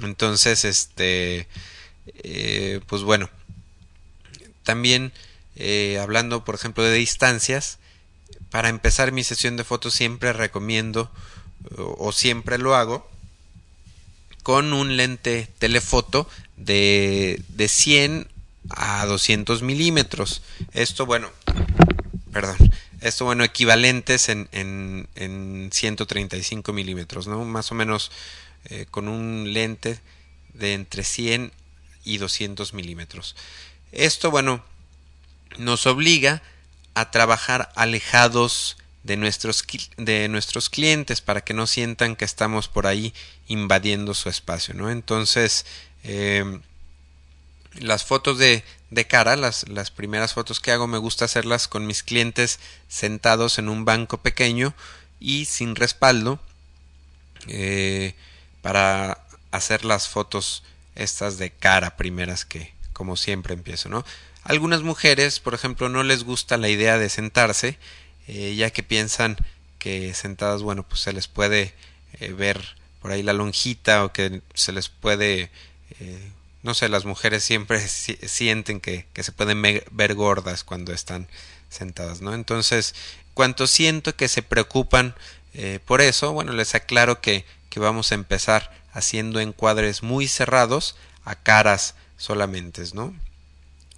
Entonces, 0.02 0.64
este, 0.64 1.48
eh, 2.06 2.80
pues 2.86 3.02
bueno, 3.02 3.28
también 4.62 5.12
hablando, 6.00 6.44
por 6.44 6.54
ejemplo, 6.56 6.82
de 6.82 6.94
distancias, 6.94 7.78
para 8.50 8.68
empezar 8.68 9.12
mi 9.12 9.22
sesión 9.22 9.56
de 9.56 9.64
fotos 9.64 9.94
siempre 9.94 10.32
recomiendo 10.32 11.10
o 11.76 12.10
siempre 12.10 12.58
lo 12.58 12.74
hago 12.74 13.08
con 14.42 14.72
un 14.72 14.96
lente 14.96 15.48
telefoto 15.58 16.28
de, 16.56 17.42
de 17.48 17.68
100 17.68 18.28
a 18.70 19.06
200 19.06 19.62
milímetros. 19.62 20.42
Esto, 20.72 21.06
bueno, 21.06 21.30
perdón, 22.32 22.56
esto, 23.02 23.24
bueno, 23.24 23.44
equivalentes 23.44 24.28
en, 24.28 24.48
en, 24.52 25.08
en 25.16 25.70
135 25.72 26.72
milímetros, 26.72 27.26
¿no? 27.26 27.44
Más 27.44 27.72
o 27.72 27.74
menos 27.74 28.10
eh, 28.66 28.86
con 28.90 29.08
un 29.08 29.52
lente 29.52 30.00
de 30.54 30.74
entre 30.74 31.02
100 31.02 31.52
y 32.04 32.18
200 32.18 32.74
milímetros. 32.74 33.34
Esto, 33.90 34.30
bueno, 34.30 34.64
nos 35.58 35.86
obliga 35.86 36.42
a 36.94 37.10
trabajar 37.10 37.72
alejados 37.74 38.76
de 39.02 39.16
nuestros, 39.16 39.64
de 39.96 40.28
nuestros 40.28 40.70
clientes 40.70 41.20
para 41.20 41.40
que 41.42 41.54
no 41.54 41.66
sientan 41.66 42.14
que 42.14 42.24
estamos 42.24 42.68
por 42.68 42.86
ahí 42.86 43.12
invadiendo 43.48 44.14
su 44.14 44.28
espacio, 44.28 44.74
¿no? 44.74 44.90
Entonces, 44.90 45.66
eh, 46.04 46.60
las 47.74 48.04
fotos 48.04 48.38
de, 48.38 48.62
de 48.92 49.06
cara, 49.06 49.36
las, 49.36 49.68
las, 49.68 49.90
primeras 49.90 50.34
fotos 50.34 50.60
que 50.60 50.70
hago, 50.70 50.86
me 50.86 50.98
gusta 50.98 51.24
hacerlas 51.24 51.66
con 51.66 51.86
mis 51.86 52.02
clientes 52.02 52.60
sentados 52.88 53.58
en 53.58 53.68
un 53.68 53.84
banco 53.84 54.18
pequeño 54.18 54.74
y 55.18 55.46
sin 55.46 55.74
respaldo 55.74 56.38
eh, 57.48 58.14
para 58.60 59.18
hacer 59.50 59.84
las 59.84 60.08
fotos 60.08 60.62
estas 60.94 61.38
de 61.38 61.50
cara 61.50 61.96
primeras 61.96 62.44
que 62.44 62.72
como 62.92 63.16
siempre 63.16 63.54
empiezo, 63.54 63.88
¿no? 63.88 64.04
Algunas 64.44 64.82
mujeres, 64.82 65.40
por 65.40 65.54
ejemplo, 65.54 65.88
no 65.88 66.02
les 66.02 66.24
gusta 66.24 66.56
la 66.56 66.68
idea 66.68 66.98
de 66.98 67.08
sentarse 67.08 67.78
eh, 68.28 68.54
ya 68.56 68.70
que 68.70 68.82
piensan 68.82 69.36
que 69.78 70.14
sentadas, 70.14 70.62
bueno, 70.62 70.84
pues 70.84 71.00
se 71.00 71.12
les 71.12 71.28
puede 71.28 71.74
eh, 72.20 72.32
ver 72.32 72.76
por 73.00 73.10
ahí 73.10 73.22
la 73.22 73.32
lonjita 73.32 74.04
o 74.04 74.12
que 74.12 74.42
se 74.54 74.72
les 74.72 74.88
puede, 74.88 75.50
eh, 75.98 76.30
no 76.62 76.74
sé, 76.74 76.88
las 76.88 77.04
mujeres 77.04 77.44
siempre 77.44 77.80
sienten 77.88 78.80
que, 78.80 79.06
que 79.12 79.22
se 79.22 79.32
pueden 79.32 79.62
ver 79.62 80.14
gordas 80.14 80.64
cuando 80.64 80.92
están 80.92 81.28
sentadas, 81.68 82.20
¿no? 82.20 82.34
Entonces, 82.34 82.94
cuanto 83.34 83.66
siento 83.66 84.14
que 84.16 84.28
se 84.28 84.42
preocupan 84.42 85.14
por 85.84 86.00
eso, 86.00 86.32
bueno, 86.32 86.52
les 86.52 86.74
aclaro 86.74 87.20
que, 87.20 87.44
que 87.68 87.78
vamos 87.78 88.10
a 88.10 88.14
empezar 88.14 88.72
haciendo 88.92 89.40
encuadres 89.40 90.02
muy 90.02 90.28
cerrados 90.28 90.96
a 91.24 91.34
caras 91.34 91.94
solamente, 92.16 92.82
¿no? 92.94 93.14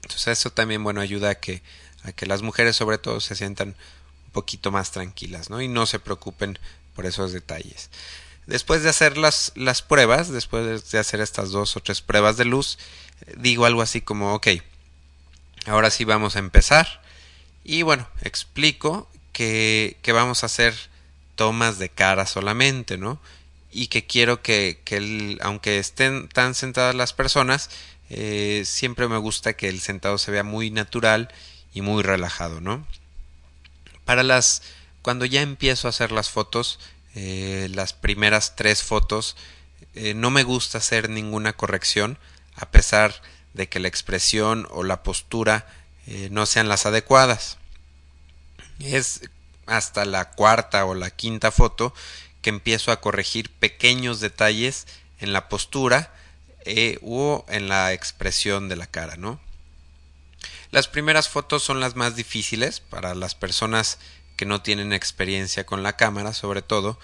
Entonces 0.02 0.38
eso 0.38 0.50
también, 0.50 0.83
bueno, 0.83 1.00
ayuda 1.00 1.30
a 1.30 1.35
que, 1.35 1.62
a 2.02 2.12
que 2.12 2.26
las 2.26 2.42
mujeres 2.42 2.76
sobre 2.76 2.99
todo 2.99 3.21
se 3.21 3.35
sientan 3.35 3.76
poquito 4.33 4.71
más 4.71 4.90
tranquilas, 4.90 5.50
¿no? 5.50 5.61
Y 5.62 5.68
no 5.68 5.87
se 5.87 5.99
preocupen 5.99 6.59
por 6.94 7.06
esos 7.06 7.33
detalles. 7.33 7.90
Después 8.46 8.82
de 8.82 8.90
hacer 8.90 9.16
las, 9.16 9.52
las 9.54 9.82
pruebas, 9.82 10.30
después 10.30 10.90
de 10.90 10.98
hacer 10.98 11.20
estas 11.20 11.50
dos 11.50 11.76
o 11.76 11.80
tres 11.80 12.02
pruebas 12.02 12.36
de 12.36 12.44
luz, 12.44 12.78
digo 13.36 13.64
algo 13.64 13.82
así 13.82 14.00
como, 14.00 14.34
ok, 14.34 14.48
ahora 15.66 15.90
sí 15.90 16.04
vamos 16.04 16.36
a 16.36 16.40
empezar. 16.40 17.02
Y 17.64 17.82
bueno, 17.82 18.08
explico 18.20 19.08
que, 19.32 19.96
que 20.02 20.12
vamos 20.12 20.42
a 20.42 20.46
hacer 20.46 20.74
tomas 21.36 21.78
de 21.78 21.88
cara 21.88 22.26
solamente, 22.26 22.98
¿no? 22.98 23.20
Y 23.72 23.88
que 23.88 24.06
quiero 24.06 24.42
que, 24.42 24.80
que 24.84 24.98
el, 24.98 25.38
aunque 25.42 25.78
estén 25.78 26.28
tan 26.28 26.54
sentadas 26.54 26.94
las 26.94 27.12
personas, 27.12 27.70
eh, 28.10 28.62
siempre 28.66 29.08
me 29.08 29.16
gusta 29.16 29.54
que 29.54 29.68
el 29.68 29.80
sentado 29.80 30.18
se 30.18 30.30
vea 30.30 30.44
muy 30.44 30.70
natural 30.70 31.32
y 31.72 31.80
muy 31.80 32.02
relajado, 32.02 32.60
¿no? 32.60 32.86
Para 34.04 34.22
las 34.22 34.62
cuando 35.02 35.26
ya 35.26 35.42
empiezo 35.42 35.86
a 35.86 35.90
hacer 35.90 36.12
las 36.12 36.30
fotos, 36.30 36.78
eh, 37.14 37.68
las 37.73 37.92
primeras 37.92 38.56
tres 38.56 38.83
fotos, 38.83 39.37
eh, 39.94 40.14
no 40.14 40.30
me 40.30 40.42
gusta 40.42 40.78
hacer 40.78 41.09
ninguna 41.09 41.52
corrección, 41.52 42.18
a 42.54 42.71
pesar 42.71 43.23
de 43.52 43.68
que 43.68 43.78
la 43.78 43.88
expresión 43.88 44.66
o 44.71 44.83
la 44.83 45.02
postura 45.02 45.66
eh, 46.06 46.28
no 46.30 46.47
sean 46.47 46.68
las 46.68 46.87
adecuadas. 46.87 47.59
Es 48.80 49.30
hasta 49.66 50.04
la 50.04 50.30
cuarta 50.30 50.85
o 50.85 50.94
la 50.94 51.11
quinta 51.11 51.52
foto 51.52 51.94
que 52.42 52.50
empiezo 52.50 52.90
a 52.90 53.00
corregir 53.00 53.50
pequeños 53.50 54.21
detalles 54.21 54.87
en 55.21 55.33
la 55.33 55.49
postura 55.49 56.12
o 57.02 57.44
en 57.49 57.68
la 57.68 57.92
expresión 57.92 58.68
de 58.68 58.76
la 58.76 58.87
cara, 58.87 59.16
¿no? 59.16 59.38
Las 60.71 60.88
primeras 60.88 61.28
fotos 61.28 61.62
son 61.62 61.78
las 61.78 61.94
más 61.94 62.16
difíciles 62.16 62.80
para 62.80 63.14
las 63.14 63.35
personas 63.37 63.99
que 64.36 64.46
no 64.46 64.62
tienen 64.62 64.92
experiencia 64.92 65.64
con 65.64 65.82
la 65.82 65.96
cámara, 65.96 66.32
sobre 66.32 66.62
todo. 66.62 66.98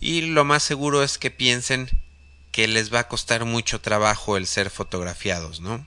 y 0.00 0.22
lo 0.22 0.44
más 0.44 0.62
seguro 0.62 1.02
es 1.02 1.18
que 1.18 1.30
piensen 1.30 1.90
que 2.52 2.66
les 2.68 2.92
va 2.92 3.00
a 3.00 3.08
costar 3.08 3.44
mucho 3.44 3.80
trabajo 3.80 4.36
el 4.36 4.46
ser 4.46 4.70
fotografiados, 4.70 5.60
¿no? 5.60 5.86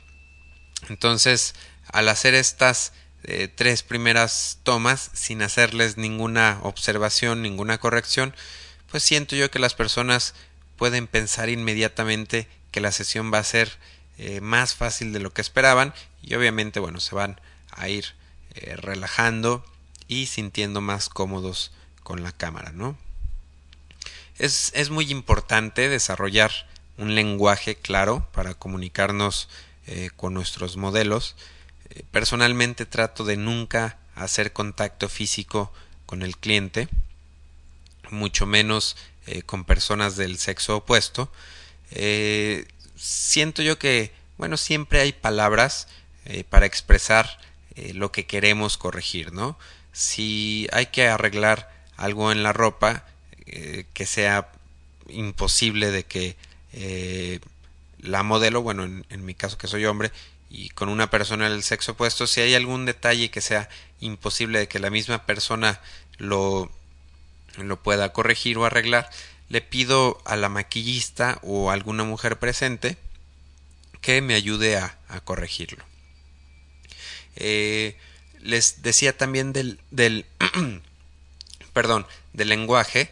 Entonces, 0.90 1.56
al 1.92 2.10
hacer 2.10 2.36
estas 2.36 2.94
eh, 3.24 3.48
tres 3.54 3.84
primeras 3.84 4.60
tomas 4.64 5.10
sin 5.14 5.42
hacerles 5.42 5.98
ninguna 5.98 6.60
observación, 6.64 7.42
ninguna 7.42 7.80
corrección, 7.80 8.36
pues 8.92 9.04
siento 9.04 9.36
yo 9.36 9.50
que 9.50 9.60
las 9.60 9.74
personas 9.74 10.36
pueden 10.78 11.08
pensar 11.08 11.50
inmediatamente 11.50 12.48
que 12.72 12.82
la 12.82 12.92
sesión 12.92 13.32
va 13.34 13.40
a 13.40 13.44
ser 13.44 13.72
eh, 14.18 14.42
más 14.42 14.76
fácil 14.76 15.14
de 15.14 15.20
lo 15.20 15.34
que 15.34 15.42
esperaban 15.42 15.94
y 16.22 16.36
obviamente 16.36 16.80
bueno 16.80 17.00
se 17.00 17.16
van 17.16 17.40
a 17.72 17.90
ir 17.90 18.14
eh, 18.56 18.76
relajando 18.76 19.66
y 20.22 20.26
sintiendo 20.26 20.82
más 20.82 21.10
cómodos 21.10 21.72
con 22.04 22.24
la 22.24 22.32
cámara 22.32 22.72
no 22.72 22.98
es, 24.38 24.72
es 24.76 24.90
muy 24.90 25.12
importante 25.12 25.90
desarrollar 25.90 26.52
un 26.98 27.16
lenguaje 27.16 27.76
claro 27.76 28.28
para 28.34 28.54
comunicarnos 28.54 29.50
eh, 29.88 30.10
con 30.16 30.34
nuestros 30.34 30.78
modelos. 30.78 31.36
Personalmente 32.12 32.86
trato 32.86 33.24
de 33.26 33.38
nunca 33.38 33.98
hacer 34.16 34.54
contacto 34.54 35.10
físico 35.10 35.72
con 36.06 36.24
el 36.24 36.38
cliente 36.38 36.88
mucho 38.10 38.46
menos 38.46 38.96
con 39.46 39.64
personas 39.64 40.18
del 40.18 40.38
sexo 40.38 40.78
opuesto. 40.78 41.32
Siento 43.04 43.62
yo 43.62 43.78
que, 43.78 44.14
bueno, 44.38 44.56
siempre 44.56 45.02
hay 45.02 45.12
palabras 45.12 45.90
eh, 46.24 46.46
para 46.46 46.66
expresar 46.66 47.38
eh, 47.76 47.94
lo 47.94 48.14
que 48.14 48.26
queremos 48.26 48.78
corregir, 48.78 49.34
¿no? 49.34 49.58
Si 49.94 50.68
hay 50.74 50.88
que 50.88 51.08
arreglar 51.08 51.72
algo 51.96 52.32
en 52.32 52.44
la 52.44 52.52
ropa 52.52 53.06
eh, 53.46 53.86
que 53.94 54.06
sea 54.06 54.52
imposible 55.08 55.92
de 55.92 56.04
que 56.04 56.36
la 58.00 58.24
modelo, 58.24 58.62
bueno, 58.62 58.84
en, 58.84 59.26
mi 59.26 59.34
caso 59.34 59.58
que 59.58 59.68
soy 59.68 59.86
hombre, 59.86 60.12
y 60.50 60.70
con 60.70 60.90
una 60.90 61.10
persona 61.10 61.50
del 61.50 61.64
sexo 61.64 61.94
opuesto, 61.94 62.28
si 62.28 62.42
hay 62.42 62.54
algún 62.54 62.86
detalle 62.86 63.32
que 63.32 63.42
sea 63.42 63.70
imposible 64.00 64.60
de 64.60 64.68
que 64.68 64.80
la 64.80 64.90
misma 64.90 65.26
persona 65.26 65.80
lo, 66.18 66.70
lo 67.58 67.82
pueda 67.82 68.12
corregir 68.14 68.58
o 68.58 68.66
arreglar, 68.66 69.10
le 69.50 69.62
pido 69.62 70.22
a 70.26 70.36
la 70.36 70.50
maquillista 70.50 71.40
o 71.44 71.70
a 71.70 71.74
alguna 71.74 72.04
mujer 72.04 72.40
presente 72.40 72.98
que 74.02 74.22
me 74.22 74.36
ayude 74.36 74.78
a, 74.78 74.98
corregirlo. 75.24 75.84
Eh, 77.36 77.96
les 78.44 78.82
decía 78.82 79.18
también 79.18 79.54
del, 79.54 79.80
del 79.92 80.26
perdón, 81.74 82.06
del 82.34 82.50
lenguaje. 82.50 83.10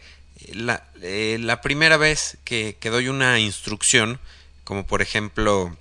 La, 0.52 0.84
eh, 1.00 1.38
la 1.40 1.60
primera 1.60 1.96
vez 1.96 2.38
que, 2.44 2.76
que, 2.78 2.90
doy 2.90 3.08
una 3.08 3.38
instrucción, 3.38 4.18
como 4.64 4.86
por 4.86 5.02
ejemplo 5.02 5.76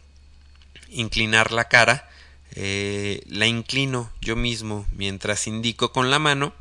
inclinar 0.89 1.51
la 1.51 1.67
cara, 1.67 2.09
eh, 2.53 3.23
la 3.27 3.47
inclino 3.47 4.11
yo 4.19 4.35
mismo 4.35 4.85
mientras 4.91 5.47
indico 5.47 5.91
con 5.91 6.11
la 6.11 6.19
mano 6.19 6.53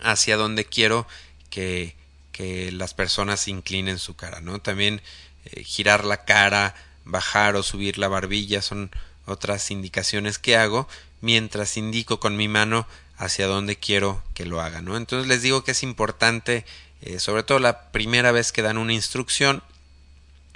hacia 0.00 0.36
donde 0.36 0.64
quiero 0.64 1.06
que, 1.50 1.94
que 2.32 2.72
las 2.72 2.94
personas 2.94 3.48
inclinen 3.48 3.98
su 3.98 4.16
cara, 4.16 4.40
¿no? 4.40 4.60
También 4.60 5.02
eh, 5.44 5.62
girar 5.62 6.04
la 6.04 6.24
cara, 6.24 6.74
bajar 7.04 7.56
o 7.56 7.62
subir 7.62 7.98
la 7.98 8.08
barbilla 8.08 8.62
son 8.62 8.90
otras 9.26 9.70
indicaciones 9.70 10.38
que 10.38 10.56
hago 10.56 10.88
mientras 11.20 11.76
indico 11.76 12.20
con 12.20 12.36
mi 12.36 12.48
mano 12.48 12.86
hacia 13.16 13.46
dónde 13.46 13.76
quiero 13.76 14.22
que 14.34 14.46
lo 14.46 14.60
haga, 14.60 14.80
¿no? 14.80 14.96
Entonces 14.96 15.28
les 15.28 15.42
digo 15.42 15.64
que 15.64 15.72
es 15.72 15.82
importante, 15.82 16.64
eh, 17.02 17.18
sobre 17.18 17.42
todo 17.42 17.58
la 17.58 17.90
primera 17.90 18.32
vez 18.32 18.52
que 18.52 18.62
dan 18.62 18.78
una 18.78 18.92
instrucción, 18.92 19.62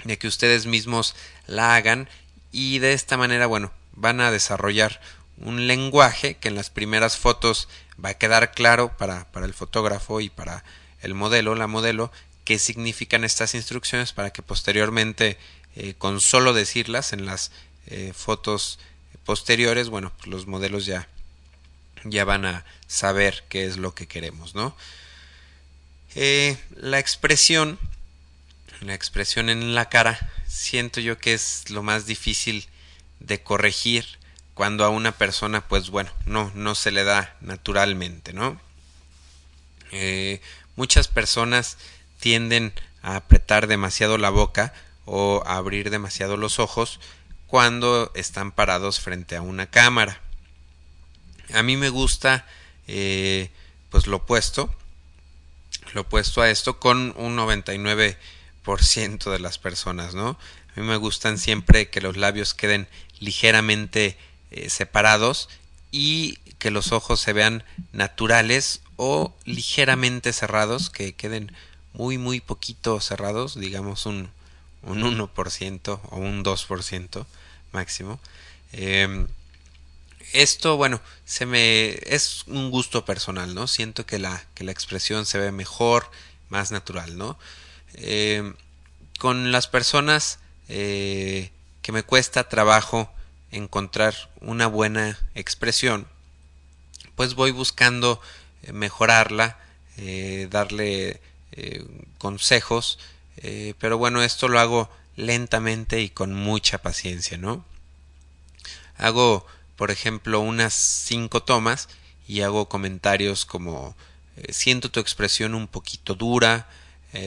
de 0.03 0.17
que 0.17 0.27
ustedes 0.27 0.65
mismos 0.65 1.15
la 1.47 1.75
hagan 1.75 2.09
y 2.51 2.79
de 2.79 2.93
esta 2.93 3.17
manera, 3.17 3.47
bueno, 3.47 3.71
van 3.93 4.21
a 4.21 4.31
desarrollar 4.31 5.01
un 5.37 5.67
lenguaje 5.67 6.35
que 6.35 6.49
en 6.49 6.55
las 6.55 6.69
primeras 6.69 7.17
fotos 7.17 7.67
va 8.03 8.09
a 8.09 8.17
quedar 8.17 8.51
claro 8.51 8.95
para, 8.97 9.31
para 9.31 9.45
el 9.45 9.53
fotógrafo 9.53 10.21
y 10.21 10.29
para 10.29 10.63
el 11.01 11.13
modelo, 11.13 11.55
la 11.55 11.67
modelo, 11.67 12.11
qué 12.45 12.59
significan 12.59 13.23
estas 13.23 13.55
instrucciones 13.55 14.13
para 14.13 14.31
que 14.31 14.41
posteriormente, 14.41 15.37
eh, 15.75 15.95
con 15.97 16.21
solo 16.21 16.53
decirlas 16.53 17.13
en 17.13 17.25
las 17.25 17.51
eh, 17.87 18.13
fotos 18.15 18.79
posteriores, 19.25 19.89
bueno, 19.89 20.11
pues 20.17 20.27
los 20.27 20.47
modelos 20.47 20.85
ya, 20.85 21.07
ya 22.03 22.25
van 22.25 22.45
a 22.45 22.65
saber 22.87 23.43
qué 23.49 23.65
es 23.65 23.77
lo 23.77 23.93
que 23.95 24.07
queremos, 24.07 24.55
¿no? 24.55 24.75
Eh, 26.15 26.57
la 26.75 26.99
expresión, 26.99 27.79
la 28.81 28.93
expresión 28.93 29.49
en 29.49 29.75
la 29.75 29.89
cara, 29.89 30.31
siento 30.47 31.01
yo 31.01 31.17
que 31.17 31.33
es 31.33 31.69
lo 31.69 31.83
más 31.83 32.05
difícil 32.05 32.67
de 33.19 33.41
corregir 33.41 34.05
cuando 34.53 34.85
a 34.85 34.89
una 34.89 35.13
persona, 35.13 35.67
pues 35.67 35.89
bueno, 35.89 36.11
no, 36.25 36.51
no 36.53 36.75
se 36.75 36.91
le 36.91 37.03
da 37.03 37.35
naturalmente, 37.41 38.33
¿no? 38.33 38.61
Muchas 40.75 41.07
personas 41.07 41.77
tienden 42.19 42.73
a 43.03 43.17
apretar 43.17 43.67
demasiado 43.67 44.17
la 44.17 44.29
boca 44.29 44.73
o 45.05 45.43
a 45.45 45.57
abrir 45.57 45.89
demasiado 45.89 46.37
los 46.37 46.57
ojos 46.57 46.99
cuando 47.53 48.11
están 48.15 48.51
parados 48.51 48.99
frente 48.99 49.35
a 49.35 49.43
una 49.43 49.67
cámara. 49.67 50.19
A 51.53 51.61
mí 51.61 51.77
me 51.77 51.89
gusta 51.89 52.47
eh, 52.87 53.51
pues 53.91 54.07
lo 54.07 54.17
opuesto, 54.17 54.73
lo 55.93 56.01
opuesto 56.01 56.41
a 56.41 56.49
esto 56.49 56.79
con 56.79 57.13
un 57.15 57.37
99% 57.37 59.31
de 59.31 59.37
las 59.37 59.59
personas, 59.59 60.15
¿no? 60.15 60.29
A 60.75 60.79
mí 60.79 60.87
me 60.87 60.97
gustan 60.97 61.37
siempre 61.37 61.91
que 61.91 62.01
los 62.01 62.17
labios 62.17 62.55
queden 62.55 62.87
ligeramente 63.19 64.17
eh, 64.49 64.71
separados 64.71 65.47
y 65.91 66.37
que 66.57 66.71
los 66.71 66.91
ojos 66.91 67.21
se 67.21 67.33
vean 67.33 67.63
naturales 67.91 68.81
o 68.95 69.31
ligeramente 69.45 70.33
cerrados, 70.33 70.89
que 70.89 71.13
queden 71.13 71.51
muy 71.93 72.17
muy 72.17 72.41
poquito 72.41 72.99
cerrados, 72.99 73.59
digamos 73.59 74.07
un, 74.07 74.31
un 74.81 75.03
1% 75.03 75.99
o 76.09 76.17
un 76.17 76.43
2% 76.43 77.27
máximo. 77.73 78.19
Em, 78.71 79.27
esto, 80.33 80.77
bueno, 80.77 81.01
se 81.25 81.45
me 81.45 81.99
es 82.05 82.43
un 82.47 82.71
gusto 82.71 83.05
personal, 83.05 83.53
¿no? 83.53 83.67
Siento 83.67 84.05
que 84.05 84.19
la, 84.19 84.43
que 84.55 84.63
la 84.63 84.71
expresión 84.71 85.25
se 85.25 85.37
ve 85.39 85.51
mejor, 85.51 86.09
más 86.49 86.71
natural, 86.71 87.17
¿no? 87.17 87.37
Em, 87.95 88.55
con 89.19 89.51
las 89.51 89.67
personas 89.67 90.39
eh, 90.69 91.51
que 91.81 91.91
me 91.91 92.03
cuesta 92.03 92.49
trabajo 92.49 93.11
encontrar 93.51 94.15
una 94.41 94.67
buena 94.67 95.19
expresión, 95.35 96.07
pues 97.15 97.35
voy 97.35 97.51
buscando 97.51 98.19
eh, 98.63 98.73
mejorarla, 98.73 99.57
eh, 99.97 100.47
darle 100.49 101.21
eh, 101.51 101.85
consejos, 102.17 102.99
pero 103.79 103.97
bueno, 103.97 104.23
esto 104.23 104.47
lo 104.47 104.57
hago 104.57 104.89
lentamente 105.15 106.01
y 106.01 106.09
con 106.09 106.33
mucha 106.33 106.79
paciencia, 106.81 107.37
¿no? 107.37 107.65
Hago, 108.97 109.45
por 109.75 109.91
ejemplo, 109.91 110.39
unas 110.39 110.73
cinco 110.73 111.43
tomas 111.43 111.89
y 112.27 112.41
hago 112.41 112.69
comentarios 112.69 113.45
como 113.45 113.95
siento 114.49 114.89
tu 114.89 114.99
expresión 114.99 115.53
un 115.55 115.67
poquito 115.67 116.15
dura, 116.15 116.67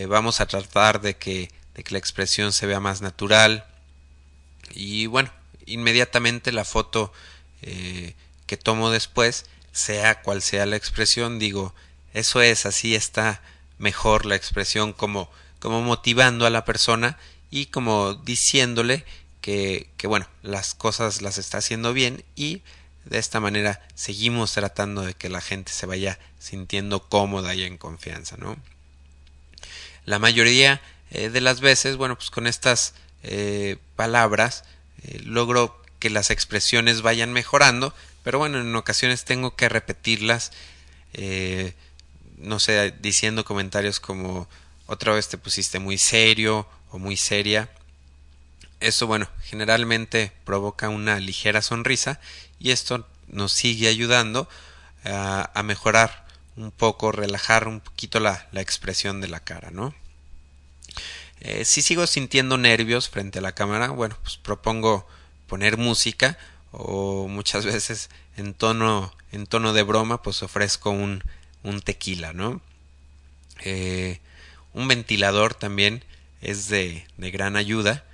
vamos 0.08 0.40
a 0.40 0.46
tratar 0.46 1.00
de 1.00 1.16
que, 1.16 1.50
de 1.74 1.84
que 1.84 1.92
la 1.92 1.98
expresión 1.98 2.52
se 2.52 2.66
vea 2.66 2.80
más 2.80 3.00
natural 3.00 3.66
y 4.70 5.06
bueno, 5.06 5.30
inmediatamente 5.66 6.50
la 6.50 6.64
foto 6.64 7.12
que 7.60 8.56
tomo 8.56 8.90
después 8.90 9.46
sea 9.72 10.22
cual 10.22 10.42
sea 10.42 10.66
la 10.66 10.76
expresión, 10.76 11.38
digo, 11.38 11.74
eso 12.14 12.40
es, 12.40 12.66
así 12.66 12.94
está 12.94 13.42
mejor 13.78 14.24
la 14.24 14.36
expresión 14.36 14.92
como, 14.92 15.30
como 15.58 15.82
motivando 15.82 16.46
a 16.46 16.50
la 16.50 16.64
persona 16.64 17.18
y 17.50 17.66
como 17.66 18.14
diciéndole 18.14 19.04
que, 19.40 19.88
que 19.96 20.06
bueno, 20.06 20.26
las 20.42 20.74
cosas 20.74 21.22
las 21.22 21.38
está 21.38 21.58
haciendo 21.58 21.92
bien 21.92 22.24
y 22.34 22.62
de 23.04 23.18
esta 23.18 23.40
manera 23.40 23.80
seguimos 23.94 24.52
tratando 24.52 25.02
de 25.02 25.14
que 25.14 25.28
la 25.28 25.40
gente 25.40 25.72
se 25.72 25.86
vaya 25.86 26.18
sintiendo 26.38 27.00
cómoda 27.08 27.54
y 27.54 27.62
en 27.62 27.78
confianza, 27.78 28.36
¿no? 28.36 28.56
La 30.04 30.18
mayoría 30.18 30.80
eh, 31.10 31.30
de 31.30 31.40
las 31.40 31.60
veces, 31.60 31.96
bueno, 31.96 32.16
pues 32.16 32.30
con 32.30 32.46
estas 32.46 32.94
eh, 33.22 33.76
palabras 33.94 34.64
eh, 35.02 35.20
logro 35.24 35.80
que 35.98 36.10
las 36.10 36.30
expresiones 36.30 37.02
vayan 37.02 37.32
mejorando, 37.32 37.94
pero 38.22 38.38
bueno, 38.38 38.60
en 38.60 38.74
ocasiones 38.74 39.24
tengo 39.24 39.54
que 39.56 39.68
repetirlas, 39.68 40.52
no 42.36 42.60
sé, 42.60 42.92
diciendo 43.00 43.44
comentarios 43.44 44.00
como 44.00 44.46
otra 44.86 45.14
vez 45.14 45.28
te 45.28 45.38
pusiste 45.38 45.78
muy 45.78 45.96
serio 45.96 46.66
o 46.90 46.98
muy 46.98 47.16
seria. 47.16 47.70
Eso, 48.80 49.06
bueno, 49.06 49.28
generalmente 49.42 50.32
provoca 50.44 50.88
una 50.88 51.18
ligera 51.18 51.62
sonrisa 51.62 52.20
y 52.58 52.70
esto 52.70 53.06
nos 53.28 53.52
sigue 53.52 53.88
ayudando 53.88 54.48
a, 55.04 55.62
mejorar 55.62 56.26
un 56.56 56.70
poco, 56.70 57.12
relajar 57.12 57.68
un 57.68 57.80
poquito 57.80 58.20
la, 58.20 58.48
la 58.52 58.60
expresión 58.60 59.20
de 59.20 59.28
la 59.28 59.40
cara, 59.40 59.70
¿no? 59.70 59.94
Eh, 61.40 61.64
si 61.64 61.82
sigo 61.82 62.06
sintiendo 62.06 62.56
nervios 62.56 63.08
frente 63.08 63.38
a 63.38 63.42
la 63.42 63.52
cámara, 63.52 63.88
bueno, 63.90 64.16
pues 64.22 64.36
propongo 64.36 65.06
poner 65.46 65.76
música 65.76 66.38
o 66.72 67.28
muchas 67.28 67.64
veces 67.72 68.10
en 68.36 68.54
tono 68.54 69.12
en 69.32 69.46
tono 69.46 69.72
de 69.72 69.82
broma 69.82 70.22
pues 70.22 70.42
ofrezco 70.42 70.90
un, 70.90 71.22
un 71.62 71.80
tequila, 71.80 72.32
¿no? 72.32 72.60
Eh, 73.64 74.20
un 74.72 74.88
ventilador 74.88 75.54
también 75.54 76.04
es 76.40 76.68
de, 76.68 77.06
de 77.16 77.30
gran 77.30 77.56
ayuda, 77.56 78.04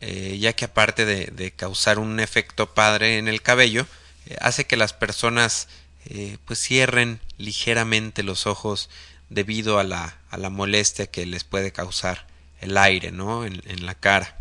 eh, 0.00 0.38
ya 0.40 0.52
que 0.52 0.64
aparte 0.64 1.04
de, 1.04 1.26
de, 1.26 1.52
causar 1.52 1.98
un 1.98 2.20
efecto 2.20 2.74
padre 2.74 3.18
en 3.18 3.28
el 3.28 3.42
cabello, 3.42 3.86
eh, 4.26 4.36
hace 4.40 4.66
que 4.66 4.76
las 4.76 4.92
personas 4.92 5.68
eh, 6.06 6.38
pues 6.44 6.58
cierren 6.58 7.20
ligeramente 7.38 8.22
los 8.22 8.46
ojos 8.46 8.90
debido 9.30 9.78
a 9.78 9.84
la, 9.84 10.18
a 10.30 10.36
la 10.36 10.50
molestia 10.50 11.06
que 11.06 11.26
les 11.26 11.44
puede 11.44 11.72
causar 11.72 12.26
el 12.60 12.76
aire, 12.76 13.12
¿no? 13.12 13.44
En, 13.44 13.62
en 13.66 13.86
la 13.86 13.94
cara. 13.94 14.38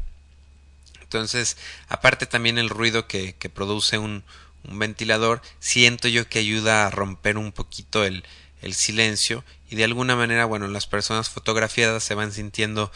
Entonces, 1.01 1.57
aparte 1.89 2.25
también 2.25 2.57
el 2.57 2.69
ruido 2.69 3.07
que, 3.07 3.33
que 3.33 3.49
produce 3.49 3.97
un, 3.97 4.23
un, 4.63 4.79
ventilador, 4.79 5.41
siento 5.59 6.07
yo 6.07 6.27
que 6.27 6.39
ayuda 6.39 6.87
a 6.87 6.89
romper 6.89 7.37
un 7.37 7.51
poquito 7.51 8.05
el, 8.05 8.23
el 8.61 8.73
silencio 8.73 9.43
y 9.69 9.75
de 9.75 9.83
alguna 9.83 10.15
manera, 10.15 10.45
bueno, 10.45 10.67
las 10.67 10.87
personas 10.87 11.29
fotografiadas 11.29 12.03
se 12.03 12.15
van 12.15 12.31
sintiendo 12.31 12.91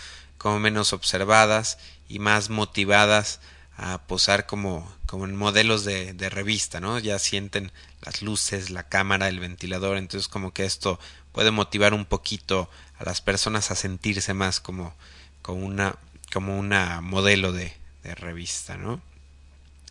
como 0.45 0.60
menos 0.60 0.93
observadas 0.93 1.79
y 2.08 2.19
más 2.19 2.51
motivadas 2.51 3.39
a 3.77 3.97
posar 4.03 4.45
como, 4.45 4.88
como 5.08 5.25
en 5.25 5.36
modelos 5.36 5.86
de, 5.86 6.13
de, 6.13 6.29
revista, 6.29 6.79
¿no? 6.79 6.99
Ya 6.99 7.17
sienten 7.17 7.71
las 8.03 8.21
luces, 8.21 8.69
la 8.69 8.88
cámara, 8.88 9.27
el 9.27 9.39
ventilador, 9.39 9.97
entonces 9.97 10.27
como 10.27 10.53
que 10.53 10.63
esto 10.63 10.99
puede 11.31 11.49
motivar 11.49 11.95
un 11.95 12.05
poquito 12.05 12.69
a 12.99 13.05
las 13.05 13.21
personas 13.21 13.71
a 13.71 13.75
sentirse 13.75 14.36
más 14.36 14.60
como, 14.60 14.93
como 15.41 15.65
una 15.65 15.97
como 16.31 16.60
una 16.60 17.01
modelo 17.01 17.51
de, 17.51 17.75
de 18.03 18.13
revista, 18.13 18.77
¿no? 18.77 19.01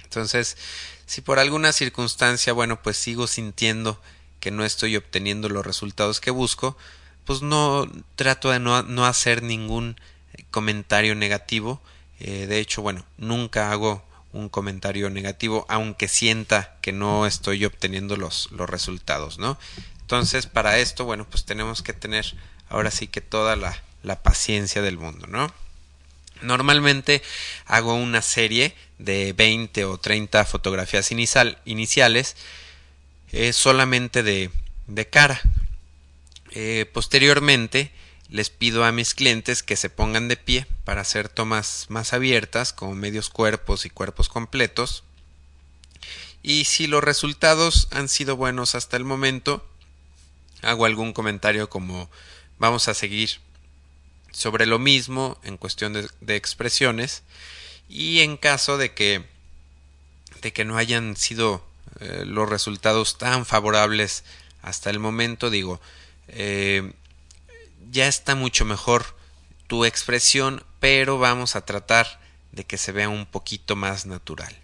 Entonces, 0.05 0.57
si 1.05 1.21
por 1.21 1.40
alguna 1.40 1.73
circunstancia, 1.73 2.53
bueno, 2.53 2.81
pues 2.81 2.97
sigo 2.97 3.27
sintiendo 3.27 4.01
que 4.38 4.53
no 4.53 4.64
estoy 4.64 4.95
obteniendo 4.95 5.49
los 5.49 5.67
resultados 5.67 6.21
que 6.21 6.31
busco, 6.31 6.77
pues 7.25 7.43
no 7.43 7.90
trato 8.14 8.53
de 8.53 8.61
no, 8.61 8.85
no 8.85 9.05
hacer 9.05 9.43
ningún 9.43 9.97
comentario 10.55 11.17
negativo. 11.17 11.83
Eh, 12.21 12.47
de 12.47 12.61
hecho, 12.61 12.81
bueno, 12.81 13.05
nunca 13.19 13.73
hago 13.73 14.05
un 14.33 14.49
comentario 14.49 15.11
negativo, 15.11 15.67
aunque 15.69 16.07
sienta 16.07 16.77
que 16.81 16.93
no 16.93 17.27
estoy 17.27 17.64
obteniendo 17.64 18.17
los, 18.17 18.53
los 18.53 18.71
resultados, 18.71 19.40
¿no? 19.40 19.59
Entonces, 20.03 20.47
para 20.47 20.79
esto, 20.79 21.05
bueno, 21.05 21.27
pues 21.29 21.45
tenemos 21.45 21.83
que 21.83 21.93
tener 21.93 22.37
ahora 22.69 22.93
sí 22.93 23.09
que 23.09 23.21
toda 23.21 23.57
la, 23.57 23.83
la 24.05 24.23
paciencia 24.23 24.81
del 24.81 24.97
mundo, 24.97 25.27
¿no? 25.27 25.53
Normalmente 26.40 27.21
hago 27.67 27.95
una 27.95 28.23
serie 28.23 28.77
de 28.99 29.33
20 29.33 29.85
o 29.87 29.99
30 29.99 30.45
fotografías 30.45 31.11
inicial, 31.11 31.59
iniciales 31.64 32.37
eh, 33.33 33.53
solamente 33.53 34.23
de, 34.23 34.51
de 34.87 35.09
cara. 35.09 35.40
Eh, 36.53 36.88
posteriormente 36.93 37.90
les 38.35 38.51
pido 38.51 38.83
a 38.83 38.90
mis 38.90 39.14
clientes 39.14 39.62
que 39.62 39.77
se 39.77 39.90
pongan 39.90 40.27
de 40.27 40.37
pie 40.37 40.66
para 40.83 41.03
hacer 41.03 41.29
tomas 41.29 41.87
más 41.88 42.12
abiertas 42.12 42.73
como 42.73 42.97
medios 42.97 43.31
cuerpos 43.31 43.87
y 43.87 43.90
cuerpos 43.90 44.29
completos. 44.29 45.05
Y 46.42 46.64
si 46.64 46.88
los 46.88 47.05
resultados 47.05 47.87
han 47.92 48.09
sido 48.09 48.35
buenos 48.35 48.75
hasta 48.75 48.97
el 48.97 49.05
momento, 49.05 49.64
hago 50.62 50.85
algún 50.85 51.12
comentario 51.12 51.70
como 51.70 52.11
vamos 52.59 52.88
a 52.88 52.94
seguir 52.94 53.38
sobre 54.33 54.66
lo 54.66 54.81
mismo 54.81 55.38
en 55.44 55.57
cuestión 55.57 55.92
de, 55.92 56.09
de, 56.20 56.35
expresiones 56.35 57.23
y 57.88 58.18
en 58.23 58.37
caso 58.37 58.79
de 58.79 58.94
que 58.94 59.25
de 60.42 60.53
que 60.53 60.64
no 60.64 60.77
hayan 60.77 61.16
sido 61.16 61.64
eh, 62.01 62.25
los 62.27 62.49
resultados 62.49 63.16
tan 63.16 63.47
favorables 63.47 64.25
hasta 64.61 64.90
el 64.90 64.99
momento 64.99 65.51
digo 65.51 65.81
eh, 66.27 66.94
ya 67.94 68.09
está 68.09 68.35
mucho 68.35 68.66
mejor 68.66 69.16
tu 69.68 69.87
expresión 69.87 70.64
pero 70.80 71.18
vamos 71.18 71.57
a 71.57 71.64
tratar 71.64 72.20
de 72.52 72.64
que 72.64 72.76
se 72.76 72.92
vea 72.92 73.09
un 73.09 73.24
poquito 73.24 73.76
más 73.76 74.04
natural 74.04 74.54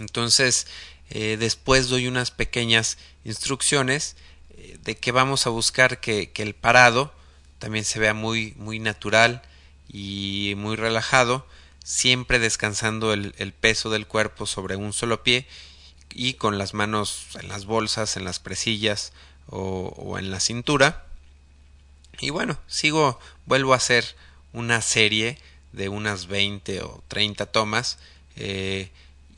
entonces 0.00 0.66
eh, 1.10 1.36
después 1.38 1.88
doy 1.88 2.08
unas 2.08 2.30
pequeñas 2.30 2.98
instrucciones 3.24 4.16
de 4.82 4.96
que 4.96 5.12
vamos 5.12 5.46
a 5.46 5.50
buscar 5.50 6.00
que, 6.00 6.32
el 6.36 6.54
parado 6.54 7.12
también 7.58 7.84
se 7.84 7.98
vea 7.98 8.14
muy, 8.14 8.54
muy 8.56 8.78
natural 8.78 9.42
y 9.88 10.54
muy 10.56 10.76
relajado, 10.76 11.46
siempre 11.84 12.38
descansando 12.38 13.12
el, 13.12 13.32
peso 13.52 13.90
del 13.90 14.06
cuerpo 14.06 14.46
sobre 14.46 14.76
un 14.76 14.92
solo 14.92 15.22
pie 15.22 15.46
y 16.14 16.34
con 16.34 16.58
las 16.58 16.74
manos 16.74 17.28
en 17.40 17.48
las 17.48 17.64
bolsas, 17.66 18.16
en 18.16 18.24
las 18.24 18.38
presillas 18.38 19.12
o 19.48 20.18
en 20.18 20.30
la 20.30 20.40
cintura. 20.40 21.05
Y 22.20 22.30
bueno, 22.30 22.58
sigo, 22.66 23.18
vuelvo 23.44 23.72
a 23.72 23.76
hacer 23.76 24.16
una 24.52 24.80
serie 24.80 25.38
de 25.72 25.88
unas 25.88 26.26
20 26.26 26.82
o 26.82 27.02
30 27.08 27.46
tomas 27.46 27.98
eh, 28.36 28.90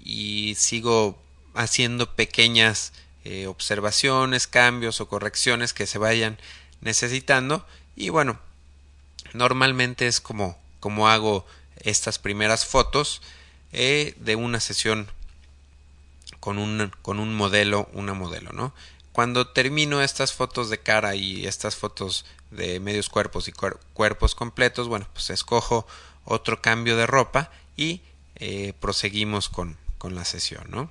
y 0.04 0.54
sigo 0.56 1.20
haciendo 1.54 2.14
pequeñas 2.14 2.92
eh, 3.24 3.46
observaciones, 3.46 4.46
cambios 4.46 5.00
o 5.00 5.08
correcciones 5.08 5.74
que 5.74 5.86
se 5.86 5.98
vayan 5.98 6.38
necesitando 6.80 7.66
y 7.96 8.10
bueno, 8.10 8.38
normalmente 9.32 10.06
es 10.06 10.20
como, 10.20 10.56
como 10.78 11.08
hago 11.08 11.44
estas 11.80 12.18
primeras 12.18 12.64
fotos 12.64 13.20
eh, 13.72 14.14
de 14.18 14.36
una 14.36 14.60
sesión 14.60 15.08
con 16.38 16.58
un, 16.58 16.92
con 17.02 17.18
un 17.18 17.34
modelo, 17.34 17.88
una 17.92 18.14
modelo, 18.14 18.52
¿no? 18.52 18.72
Cuando 19.18 19.48
termino 19.48 20.00
estas 20.00 20.32
fotos 20.32 20.70
de 20.70 20.78
cara 20.78 21.16
y 21.16 21.44
estas 21.44 21.74
fotos 21.74 22.24
de 22.52 22.78
medios 22.78 23.08
cuerpos 23.08 23.48
y 23.48 23.52
cuer 23.52 23.76
cuerpos 23.92 24.36
completos, 24.36 24.86
bueno, 24.86 25.08
pues 25.12 25.30
escojo 25.30 25.88
otro 26.24 26.62
cambio 26.62 26.96
de 26.96 27.04
ropa 27.04 27.50
y 27.76 28.00
eh, 28.36 28.74
proseguimos 28.78 29.48
con, 29.48 29.76
con 29.98 30.14
la 30.14 30.24
sesión, 30.24 30.70
¿no? 30.70 30.88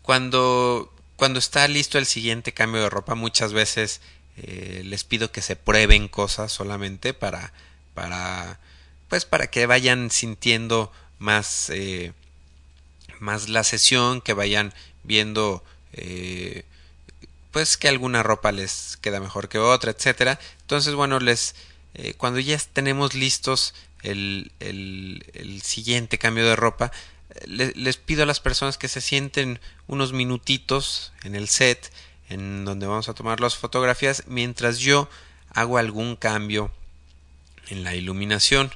Cuando, 0.00 0.90
cuando 1.16 1.38
está 1.38 1.68
listo 1.68 1.98
el 1.98 2.06
siguiente 2.06 2.54
cambio 2.54 2.80
de 2.80 2.88
ropa, 2.88 3.14
muchas 3.14 3.52
veces 3.52 4.00
eh, 4.38 4.80
les 4.82 5.04
pido 5.04 5.30
que 5.30 5.42
se 5.42 5.56
prueben 5.56 6.08
cosas 6.08 6.50
solamente 6.50 7.12
para 7.12 7.52
para 7.92 8.58
pues 9.10 9.26
para 9.26 9.48
que 9.48 9.66
vayan 9.66 10.10
sintiendo 10.10 10.90
más 11.18 11.68
eh, 11.68 12.14
más 13.18 13.50
la 13.50 13.64
sesión 13.64 14.22
que 14.22 14.32
vayan 14.32 14.72
viendo 15.04 15.62
pues 17.50 17.76
que 17.76 17.88
alguna 17.88 18.22
ropa 18.22 18.52
les 18.52 18.98
queda 19.00 19.20
mejor 19.20 19.48
que 19.48 19.58
otra 19.58 19.90
etcétera 19.90 20.38
entonces 20.62 20.94
bueno 20.94 21.20
les 21.20 21.54
eh, 21.94 22.14
cuando 22.16 22.40
ya 22.40 22.58
tenemos 22.72 23.14
listos 23.14 23.74
el, 24.02 24.52
el, 24.60 25.60
siguiente 25.62 26.18
cambio 26.18 26.46
de 26.46 26.56
ropa 26.56 26.90
les, 27.46 27.76
les 27.76 27.96
pido 27.96 28.22
a 28.22 28.26
las 28.26 28.40
personas 28.40 28.78
que 28.78 28.88
se 28.88 29.00
sienten 29.00 29.60
unos 29.86 30.12
minutitos 30.12 31.12
en 31.24 31.34
el 31.34 31.48
set 31.48 31.92
en 32.30 32.64
donde 32.64 32.86
vamos 32.86 33.08
a 33.08 33.14
tomar 33.14 33.40
las 33.40 33.56
fotografías 33.56 34.24
mientras 34.26 34.78
yo 34.78 35.08
hago 35.52 35.78
algún 35.78 36.16
cambio 36.16 36.70
en 37.68 37.84
la 37.84 37.94
iluminación. 37.94 38.70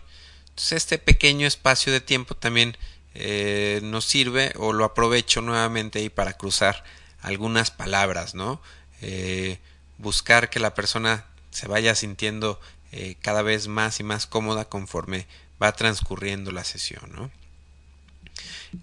Entonces 0.51 0.73
este 0.73 0.99
pequeño 0.99 1.47
espacio 1.47 1.93
de 1.93 2.01
tiempo 2.01 2.35
también 2.35 2.77
eh, 3.15 3.81
nos 3.83 4.05
sirve 4.05 4.53
o 4.57 4.73
lo 4.73 4.85
aprovecho 4.85 5.41
nuevamente 5.41 6.01
ahí 6.01 6.09
para 6.09 6.35
cruzar 6.35 6.85
algunas 7.25 7.71
palabras, 7.71 8.35
¿no? 8.35 8.61
Eh, 9.01 9.59
buscar 9.99 10.51
que 10.51 10.61
la 10.61 10.75
persona 10.75 11.25
se 11.51 11.67
vaya 11.67 11.95
sintiendo 11.95 12.61
eh, 12.93 13.17
cada 13.21 13.43
vez 13.43 13.67
más 13.67 13.99
y 13.99 14.03
más 14.03 14.27
cómoda 14.27 14.67
conforme 14.67 15.27
va 15.61 15.73
transcurriendo 15.73 16.53
la 16.53 16.65
sesión, 16.65 17.11
¿no? 17.13 17.31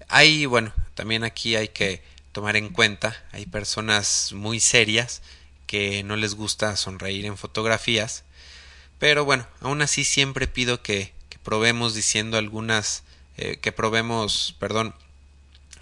Hay, 0.07 0.45
bueno, 0.45 0.73
también 0.95 1.23
aquí 1.23 1.55
hay 1.55 1.67
que 1.67 2.01
tomar 2.31 2.55
en 2.55 2.69
cuenta. 2.69 3.23
Hay 3.31 3.45
personas 3.45 4.31
muy 4.33 4.59
serias 4.59 5.21
que 5.67 6.03
no 6.03 6.15
les 6.15 6.33
gusta 6.33 6.75
sonreír 6.77 7.25
en 7.25 7.37
fotografías. 7.37 8.23
Pero 8.99 9.25
bueno, 9.25 9.47
aún 9.59 9.81
así 9.81 10.03
siempre 10.03 10.47
pido 10.47 10.81
que, 10.81 11.13
que 11.29 11.37
probemos 11.39 11.93
diciendo 11.93 12.37
algunas, 12.37 13.03
eh, 13.37 13.57
que 13.61 13.71
probemos, 13.71 14.55
perdón, 14.59 14.95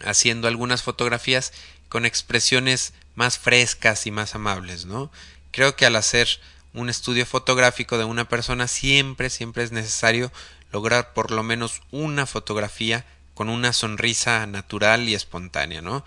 haciendo 0.04 0.48
algunas 0.48 0.84
fotografías 0.84 1.54
con 1.90 2.06
expresiones 2.06 2.94
más 3.16 3.38
frescas 3.38 4.08
y 4.08 4.12
más 4.12 4.36
amables, 4.36 4.86
¿no? 4.86 5.12
Creo 5.52 5.76
que 5.76 5.86
al 5.86 5.96
hacer 5.96 6.28
un 6.74 6.90
estudio 6.90 7.26
fotográfico 7.26 7.98
de 7.98 8.06
una 8.06 8.30
persona 8.30 8.68
siempre, 8.68 9.30
siempre 9.30 9.64
es 9.64 9.72
necesario 9.72 10.32
lograr 10.72 11.14
por 11.14 11.32
lo 11.32 11.44
menos 11.44 11.82
una 11.92 12.26
fotografía 12.26 13.06
con 13.34 13.50
una 13.50 13.74
sonrisa 13.74 14.46
natural 14.46 15.10
y 15.10 15.16
espontánea, 15.16 15.82
¿no? 15.82 16.06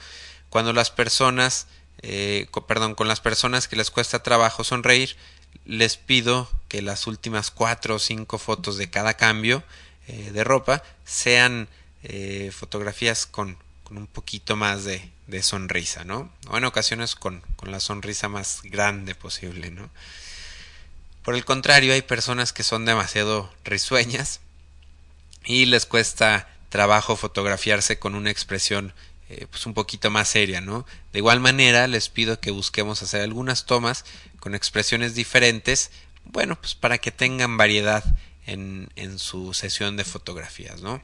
cuando 0.52 0.74
las 0.74 0.90
personas 0.90 1.66
eh, 2.02 2.46
perdón, 2.66 2.94
con 2.94 3.08
las 3.08 3.20
personas 3.20 3.68
que 3.68 3.76
les 3.76 3.90
cuesta 3.90 4.22
trabajo 4.22 4.64
sonreír, 4.64 5.16
les 5.64 5.96
pido 5.96 6.48
que 6.68 6.82
las 6.82 7.06
últimas 7.06 7.50
cuatro 7.50 7.94
o 7.94 7.98
cinco 7.98 8.36
fotos 8.38 8.76
de 8.76 8.90
cada 8.90 9.14
cambio 9.14 9.62
eh, 10.08 10.30
de 10.32 10.44
ropa 10.44 10.82
sean 11.04 11.68
eh, 12.02 12.50
fotografías 12.52 13.24
con, 13.24 13.56
con, 13.92 14.02
un 14.02 14.06
poquito 14.06 14.56
más 14.56 14.84
de, 14.84 15.10
sonrisa, 15.42 16.04
¿no? 16.04 16.30
O 16.48 16.58
en 16.58 16.64
ocasiones 16.64 17.14
con, 17.14 17.42
con 17.56 17.70
la 17.70 17.80
sonrisa 17.80 18.28
más 18.28 18.60
grande 18.62 19.14
posible, 19.14 19.70
¿no? 19.70 19.90
Por 21.22 21.34
el 21.34 21.44
contrario, 21.44 21.92
hay 21.92 22.02
personas 22.02 22.52
que 22.52 22.62
son 22.62 22.84
demasiado 22.84 23.52
risueñas 23.64 24.40
y 25.44 25.66
les 25.66 25.86
cuesta 25.86 26.48
trabajo 26.68 27.16
fotografiarse 27.16 27.98
con 27.98 28.14
una 28.14 28.30
expresión 28.30 28.92
eh, 29.28 29.46
pues 29.50 29.64
un 29.66 29.72
poquito 29.72 30.10
más 30.10 30.28
seria, 30.28 30.60
¿no? 30.60 30.84
De 31.12 31.20
igual 31.20 31.40
manera, 31.40 31.86
les 31.86 32.08
pido 32.08 32.40
que 32.40 32.50
busquemos 32.50 33.02
hacer 33.02 33.22
algunas 33.22 33.64
tomas 33.66 34.04
con 34.40 34.54
expresiones 34.54 35.14
diferentes, 35.14 35.90
bueno, 36.24 36.60
pues 36.60 36.74
para 36.74 36.98
que 36.98 37.10
tengan 37.10 37.56
variedad 37.56 38.04
en, 38.46 38.90
en 38.96 39.18
su 39.18 39.54
sesión 39.54 39.96
de 39.96 40.04
fotografías, 40.04 40.82
¿no? 40.82 41.02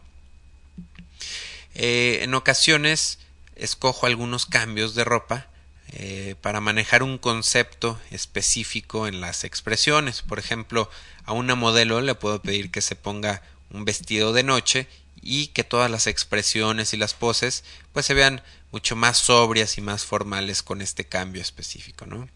Eh, 1.80 2.24
en 2.24 2.34
ocasiones 2.34 3.20
escojo 3.54 4.06
algunos 4.06 4.46
cambios 4.46 4.96
de 4.96 5.04
ropa 5.04 5.46
eh, 5.92 6.34
para 6.42 6.60
manejar 6.60 7.04
un 7.04 7.18
concepto 7.18 8.00
específico 8.10 9.06
en 9.06 9.20
las 9.20 9.44
expresiones. 9.44 10.22
Por 10.22 10.40
ejemplo, 10.40 10.90
a 11.24 11.32
una 11.32 11.54
modelo 11.54 12.00
le 12.00 12.16
puedo 12.16 12.42
pedir 12.42 12.72
que 12.72 12.80
se 12.80 12.96
ponga 12.96 13.42
un 13.70 13.84
vestido 13.84 14.32
de 14.32 14.42
noche 14.42 14.88
y 15.22 15.48
que 15.48 15.62
todas 15.62 15.88
las 15.88 16.08
expresiones 16.08 16.94
y 16.94 16.96
las 16.96 17.14
poses 17.14 17.62
pues 17.92 18.06
se 18.06 18.14
vean 18.14 18.42
mucho 18.72 18.96
más 18.96 19.16
sobrias 19.16 19.78
y 19.78 19.80
más 19.80 20.04
formales 20.04 20.64
con 20.64 20.82
este 20.82 21.04
cambio 21.04 21.40
específico, 21.40 22.06
¿no? 22.06 22.28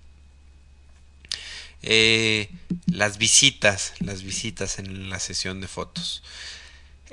Eh, 1.83 2.49
las 2.87 3.19
visitas, 3.19 3.95
las 3.99 4.23
visitas 4.23 4.79
en 4.79 5.11
la 5.11 5.19
sesión 5.19 5.61
de 5.61 5.67
fotos. 5.67 6.23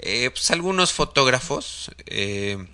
Eh, 0.02 0.30
pues 0.32 0.50
algunos 0.52 0.94
fotógrafos 0.94 1.92
eh, 2.06 2.66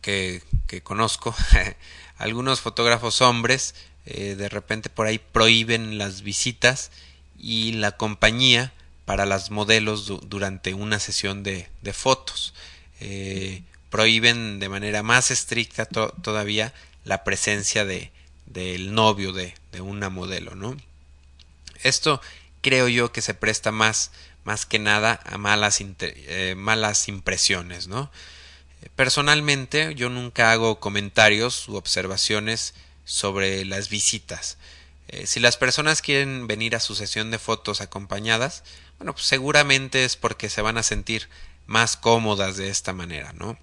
que, 0.00 0.42
que, 0.66 0.82
conozco, 0.82 1.34
algunos 2.18 2.60
fotógrafos 2.60 3.20
hombres, 3.20 3.74
de 4.04 4.48
repente 4.48 4.90
por 4.90 5.06
ahí 5.06 5.20
prohíben 5.20 5.96
las 5.96 6.22
visitas 6.22 6.90
y 7.38 7.72
la 7.72 7.92
compañía 7.92 8.72
para 9.04 9.26
las 9.26 9.50
modelos 9.50 10.06
durante 10.28 10.74
una 10.74 10.98
sesión 10.98 11.42
de, 11.42 11.68
fotos. 11.92 12.54
Eh, 13.00 13.62
prohíben 13.90 14.60
de 14.60 14.68
manera 14.68 15.02
más 15.02 15.30
estricta 15.30 15.84
todavía 15.86 16.72
la 17.04 17.24
presencia 17.24 17.84
de 17.84 18.10
del 18.46 18.92
novio 18.94 19.32
de, 19.32 19.54
de, 19.72 19.80
una 19.80 20.10
modelo, 20.10 20.54
¿no? 20.54 20.76
Esto 21.82 22.20
creo 22.60 22.86
yo 22.88 23.10
que 23.10 23.22
se 23.22 23.34
presta 23.34 23.72
más, 23.72 24.12
más 24.44 24.66
que 24.66 24.78
nada 24.78 25.20
a 25.24 25.38
malas, 25.38 25.80
eh, 25.80 26.54
malas 26.56 27.08
impresiones, 27.08 27.88
¿no? 27.88 28.10
Personalmente 28.96 29.94
yo 29.94 30.08
nunca 30.08 30.50
hago 30.50 30.80
comentarios 30.80 31.68
u 31.68 31.76
observaciones 31.76 32.74
sobre 33.04 33.64
las 33.64 33.88
visitas. 33.88 34.58
Eh, 35.08 35.26
si 35.26 35.40
las 35.40 35.56
personas 35.56 36.02
quieren 36.02 36.46
venir 36.46 36.74
a 36.74 36.80
su 36.80 36.94
sesión 36.94 37.30
de 37.30 37.38
fotos 37.38 37.80
acompañadas, 37.80 38.64
bueno, 38.98 39.12
pues 39.12 39.26
seguramente 39.26 40.04
es 40.04 40.16
porque 40.16 40.48
se 40.48 40.62
van 40.62 40.78
a 40.78 40.82
sentir 40.82 41.28
más 41.66 41.96
cómodas 41.96 42.56
de 42.56 42.68
esta 42.68 42.92
manera, 42.92 43.32
¿no? 43.32 43.58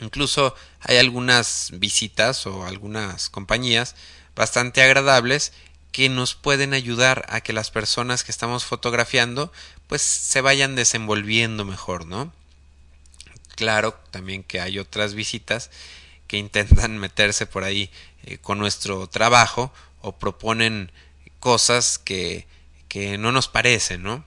Incluso 0.00 0.54
hay 0.80 0.96
algunas 0.96 1.70
visitas 1.74 2.46
o 2.46 2.66
algunas 2.66 3.28
compañías 3.28 3.96
bastante 4.34 4.82
agradables 4.82 5.52
que 5.92 6.08
nos 6.08 6.34
pueden 6.34 6.74
ayudar 6.74 7.26
a 7.28 7.40
que 7.40 7.52
las 7.52 7.70
personas 7.70 8.24
que 8.24 8.32
estamos 8.32 8.64
fotografiando 8.64 9.52
pues 9.86 10.02
se 10.02 10.40
vayan 10.40 10.76
desenvolviendo 10.76 11.64
mejor, 11.64 12.06
¿no? 12.06 12.32
Claro, 13.56 13.98
también 14.10 14.44
que 14.44 14.60
hay 14.60 14.78
otras 14.78 15.14
visitas 15.14 15.70
que 16.26 16.38
intentan 16.38 16.96
meterse 16.98 17.46
por 17.46 17.64
ahí 17.64 17.90
eh, 18.24 18.38
con 18.38 18.58
nuestro 18.58 19.08
trabajo 19.08 19.72
o 20.00 20.16
proponen 20.16 20.92
cosas 21.40 21.98
que, 21.98 22.46
que 22.88 23.18
no 23.18 23.32
nos 23.32 23.48
parecen, 23.48 24.02
¿no? 24.02 24.24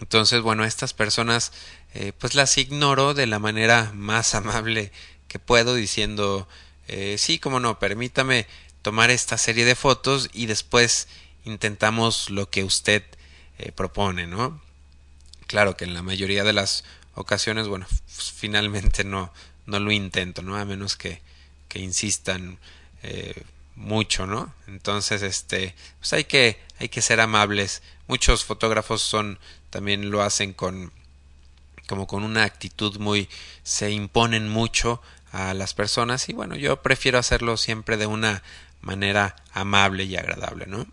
Entonces, 0.00 0.40
bueno, 0.40 0.64
estas 0.64 0.94
personas 0.94 1.52
eh, 1.94 2.12
pues 2.16 2.34
las 2.34 2.56
ignoro 2.56 3.14
de 3.14 3.26
la 3.26 3.38
manera 3.38 3.90
más 3.94 4.34
amable 4.36 4.92
que 5.28 5.38
puedo 5.38 5.74
diciendo 5.74 6.48
eh, 6.92 7.18
sí, 7.18 7.38
como 7.38 7.60
no, 7.60 7.78
permítame 7.78 8.48
tomar 8.82 9.10
esta 9.10 9.38
serie 9.38 9.64
de 9.64 9.74
fotos 9.74 10.30
y 10.32 10.46
después 10.46 11.08
intentamos 11.44 12.30
lo 12.30 12.48
que 12.50 12.64
usted 12.64 13.02
eh, 13.58 13.72
propone, 13.72 14.26
¿no? 14.26 14.60
Claro 15.46 15.76
que 15.76 15.84
en 15.84 15.94
la 15.94 16.02
mayoría 16.02 16.44
de 16.44 16.52
las 16.52 16.84
ocasiones, 17.14 17.68
bueno, 17.68 17.86
finalmente 18.06 19.04
no, 19.04 19.32
no 19.66 19.78
lo 19.80 19.92
intento, 19.92 20.42
¿no? 20.42 20.56
A 20.56 20.64
menos 20.64 20.96
que, 20.96 21.20
que 21.68 21.78
insistan 21.80 22.58
eh, 23.02 23.42
mucho, 23.76 24.26
¿no? 24.26 24.52
Entonces, 24.66 25.22
este, 25.22 25.74
pues 25.98 26.12
hay 26.12 26.24
que, 26.24 26.60
hay 26.78 26.88
que 26.88 27.02
ser 27.02 27.20
amables. 27.20 27.82
Muchos 28.06 28.44
fotógrafos 28.44 29.02
son, 29.02 29.38
también 29.70 30.10
lo 30.10 30.22
hacen 30.22 30.52
con, 30.52 30.92
como 31.88 32.06
con 32.06 32.22
una 32.22 32.44
actitud 32.44 32.98
muy, 32.98 33.28
se 33.62 33.90
imponen 33.90 34.48
mucho 34.48 35.02
a 35.32 35.54
las 35.54 35.74
personas 35.74 36.28
y 36.28 36.32
bueno, 36.32 36.56
yo 36.56 36.82
prefiero 36.82 37.18
hacerlo 37.18 37.56
siempre 37.56 37.96
de 37.96 38.06
una 38.06 38.42
manera 38.80 39.36
amable 39.52 40.04
y 40.04 40.16
agradable, 40.16 40.66
¿no? 40.66 40.86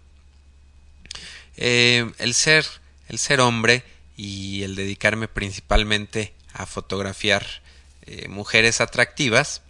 Eh, 1.55 2.11
el 2.19 2.33
ser, 2.33 2.65
el 3.07 3.17
ser 3.17 3.39
hombre 3.39 3.83
y 4.15 4.63
el 4.63 4.75
dedicarme 4.75 5.27
principalmente 5.27 6.33
a 6.53 6.65
fotografiar 6.65 7.45
eh, 8.05 8.27
mujeres 8.27 8.79
atractivas, 8.81 9.61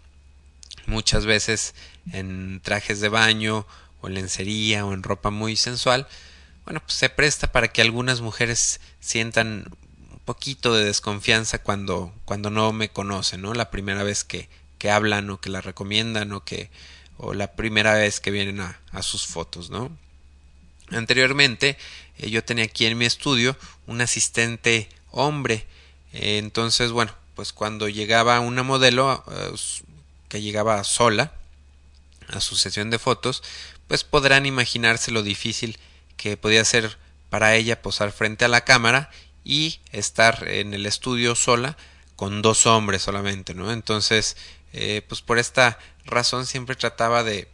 muchas 0.86 1.25
veces 1.25 1.75
en 2.12 2.62
trajes 2.62 2.99
de 2.99 3.10
baño 3.10 3.65
o 4.01 4.08
en 4.08 4.15
lencería 4.15 4.86
o 4.86 4.93
en 4.93 5.03
ropa 5.03 5.30
muy 5.30 5.56
sensual, 5.56 6.08
bueno, 6.65 6.82
pues 6.82 6.93
se 6.93 7.10
presta 7.10 7.51
para 7.51 7.69
que 7.69 7.82
algunas 7.82 8.19
mujeres 8.19 8.82
sientan 8.99 9.69
poquito 10.28 10.76
de 10.76 10.84
desconfianza 10.84 11.63
cuando, 11.63 12.13
cuando 12.26 12.50
no 12.50 12.74
me 12.74 12.90
conocen, 12.90 13.42
¿no? 13.42 13.54
La 13.54 13.72
primera 13.72 14.04
vez 14.04 14.26
que, 14.26 14.50
que 14.78 14.92
hablan 14.92 15.30
o 15.30 15.40
que 15.40 15.50
la 15.50 15.62
recomiendan 15.62 16.34
o 16.34 16.44
que 16.44 16.70
o 17.18 17.34
la 17.34 17.54
primera 17.54 17.94
vez 17.94 18.20
que 18.20 18.30
vienen 18.30 18.60
a, 18.60 18.78
a 18.92 19.02
sus 19.02 19.26
fotos, 19.26 19.70
¿no? 19.70 19.90
Anteriormente 20.92 21.78
eh, 22.18 22.30
yo 22.30 22.44
tenía 22.44 22.66
aquí 22.66 22.86
en 22.86 22.98
mi 22.98 23.06
estudio 23.06 23.56
un 23.88 24.02
asistente 24.02 24.90
hombre, 25.12 25.66
eh, 26.12 26.40
entonces 26.40 26.92
bueno, 26.92 27.13
pues 27.34 27.54
cuando 27.54 27.88
llegaba 27.88 28.42
una 28.42 28.63
modelo 28.63 29.24
eh, 29.32 29.56
que 30.28 30.42
llegaba 30.42 30.84
sola 30.84 31.32
a 32.28 32.42
su 32.42 32.58
sesión 32.58 32.90
de 32.90 33.00
fotos, 33.00 33.44
pues 33.88 34.04
podrán 34.04 34.46
imaginarse 34.46 35.12
lo 35.12 35.24
difícil 35.24 35.80
que 36.18 36.36
podía 36.36 36.66
ser 36.66 36.98
para 37.30 37.56
ella 37.56 37.82
posar 37.82 38.12
frente 38.12 38.44
a 38.44 38.50
la 38.50 38.66
cámara 38.66 39.10
y 39.48 39.80
estar 39.94 40.46
en 40.50 40.74
el 40.74 40.86
estudio 40.86 41.34
sola 41.34 41.78
con 42.18 42.42
dos 42.42 42.66
hombres 42.66 43.02
solamente, 43.02 43.54
¿no? 43.54 43.72
Entonces, 43.72 44.36
eh, 44.74 45.02
pues 45.08 45.22
por 45.22 45.40
esta 45.40 45.80
razón 46.04 46.46
siempre 46.46 46.76
trataba 46.76 47.24
de, 47.24 47.48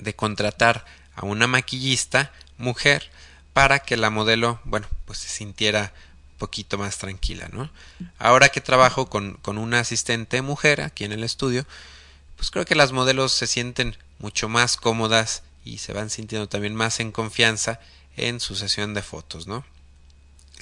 de 0.00 0.16
contratar 0.16 0.84
a 1.14 1.24
una 1.24 1.46
maquillista 1.46 2.32
mujer 2.56 3.10
para 3.52 3.78
que 3.78 3.96
la 3.96 4.10
modelo, 4.10 4.60
bueno, 4.64 4.88
pues 5.04 5.20
se 5.20 5.28
sintiera 5.28 5.92
un 6.32 6.38
poquito 6.38 6.78
más 6.78 6.98
tranquila, 6.98 7.48
¿no? 7.52 7.70
Ahora 8.18 8.48
que 8.48 8.60
trabajo 8.60 9.08
con, 9.08 9.34
con 9.34 9.56
una 9.56 9.78
asistente 9.78 10.42
mujer 10.42 10.80
aquí 10.80 11.04
en 11.04 11.12
el 11.12 11.22
estudio, 11.22 11.64
pues 12.34 12.50
creo 12.50 12.64
que 12.64 12.74
las 12.74 12.90
modelos 12.90 13.30
se 13.30 13.46
sienten 13.46 13.96
mucho 14.18 14.48
más 14.48 14.76
cómodas 14.76 15.44
y 15.64 15.78
se 15.78 15.92
van 15.92 16.10
sintiendo 16.10 16.48
también 16.48 16.74
más 16.74 16.98
en 16.98 17.12
confianza 17.12 17.78
en 18.16 18.40
su 18.40 18.56
sesión 18.56 18.94
de 18.94 19.02
fotos, 19.02 19.46
¿no? 19.46 19.64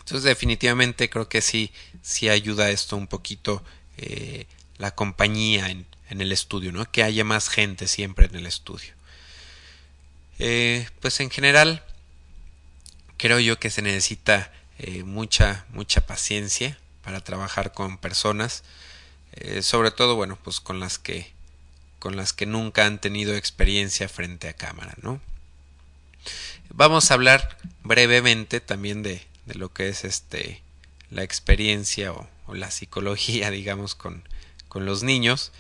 Entonces 0.07 0.23
definitivamente 0.23 1.11
creo 1.11 1.29
que 1.29 1.41
sí, 1.41 1.73
sí 2.01 2.29
ayuda 2.29 2.71
esto 2.71 2.97
un 2.97 3.09
poquito 3.09 3.65
eh, 3.97 4.47
la 4.79 4.95
compañía 4.95 5.69
en, 5.69 5.85
el 6.09 6.31
estudio, 6.31 6.71
¿no? 6.71 6.89
Que 6.89 7.03
haya 7.03 7.25
más 7.25 7.49
gente 7.49 7.89
siempre 7.89 8.27
en 8.27 8.37
el 8.37 8.47
estudio. 8.47 8.93
Eh, 10.39 10.89
pues 11.01 11.19
en 11.19 11.29
general 11.29 11.85
creo 13.17 13.41
yo 13.41 13.59
que 13.59 13.69
se 13.69 13.83
necesita 13.83 14.53
eh, 14.79 15.03
mucha, 15.03 15.67
mucha 15.71 16.07
paciencia 16.07 16.79
para 17.03 17.21
trabajar 17.25 17.73
con 17.73 17.99
personas, 17.99 18.63
sobre 19.61 19.91
todo, 19.91 20.15
bueno, 20.15 20.39
pues 20.43 20.61
con 20.61 20.79
las 20.81 20.99
que 20.99 21.33
con 21.99 22.17
las 22.17 22.33
que 22.33 22.47
nunca 22.47 22.87
han 22.87 23.01
tenido 23.01 23.35
experiencia 23.35 24.09
frente 24.09 24.49
a 24.49 24.55
cámara, 24.55 24.95
¿no? 25.03 25.21
Vamos 26.71 27.11
a 27.11 27.15
hablar 27.15 27.59
brevemente 27.83 28.61
también 28.61 29.03
de, 29.03 29.27
de 29.47 29.55
lo 29.55 29.73
que 29.73 29.89
es 29.89 30.05
este 30.05 30.63
la 31.11 31.23
experiencia 31.23 32.13
o, 32.13 32.29
la 32.55 32.71
psicología, 32.71 33.51
digamos, 33.53 33.95
con, 33.95 34.23
con 34.69 34.85
los 34.87 35.03
niños. 35.03 35.53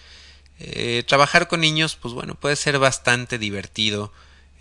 Eh, 0.59 1.05
trabajar 1.07 1.49
con 1.49 1.61
niños, 1.61 1.96
pues 1.96 2.14
bueno, 2.14 2.35
puede 2.35 2.57
ser 2.57 2.79
bastante 2.79 3.38
divertido, 3.38 4.12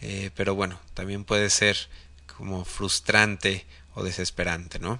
eh, 0.01 0.31
pero 0.35 0.55
bueno, 0.55 0.79
también 0.93 1.23
puede 1.23 1.49
ser 1.49 1.77
como 2.37 2.65
frustrante 2.65 3.65
o 3.93 4.03
desesperante, 4.03 4.79
¿no? 4.79 4.99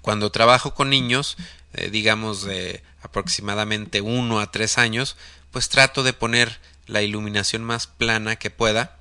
Cuando 0.00 0.32
trabajo 0.32 0.74
con 0.74 0.90
niños, 0.90 1.36
eh, 1.74 1.90
digamos 1.90 2.42
de 2.42 2.82
aproximadamente 3.02 4.00
uno 4.00 4.40
a 4.40 4.50
tres 4.50 4.76
años, 4.78 5.16
pues 5.52 5.68
trato 5.68 6.02
de 6.02 6.12
poner 6.12 6.58
la 6.86 7.02
iluminación 7.02 7.62
más 7.62 7.86
plana 7.86 8.36
que 8.36 8.50
pueda 8.50 8.98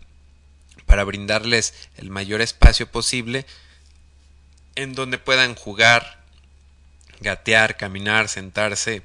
para 0.86 1.04
brindarles 1.04 1.74
el 1.98 2.10
mayor 2.10 2.42
espacio 2.42 2.92
posible 2.92 3.46
en 4.76 4.94
donde 4.94 5.18
puedan 5.18 5.56
jugar, 5.56 6.24
gatear, 7.20 7.78
caminar, 7.78 8.28
sentarse, 8.30 9.04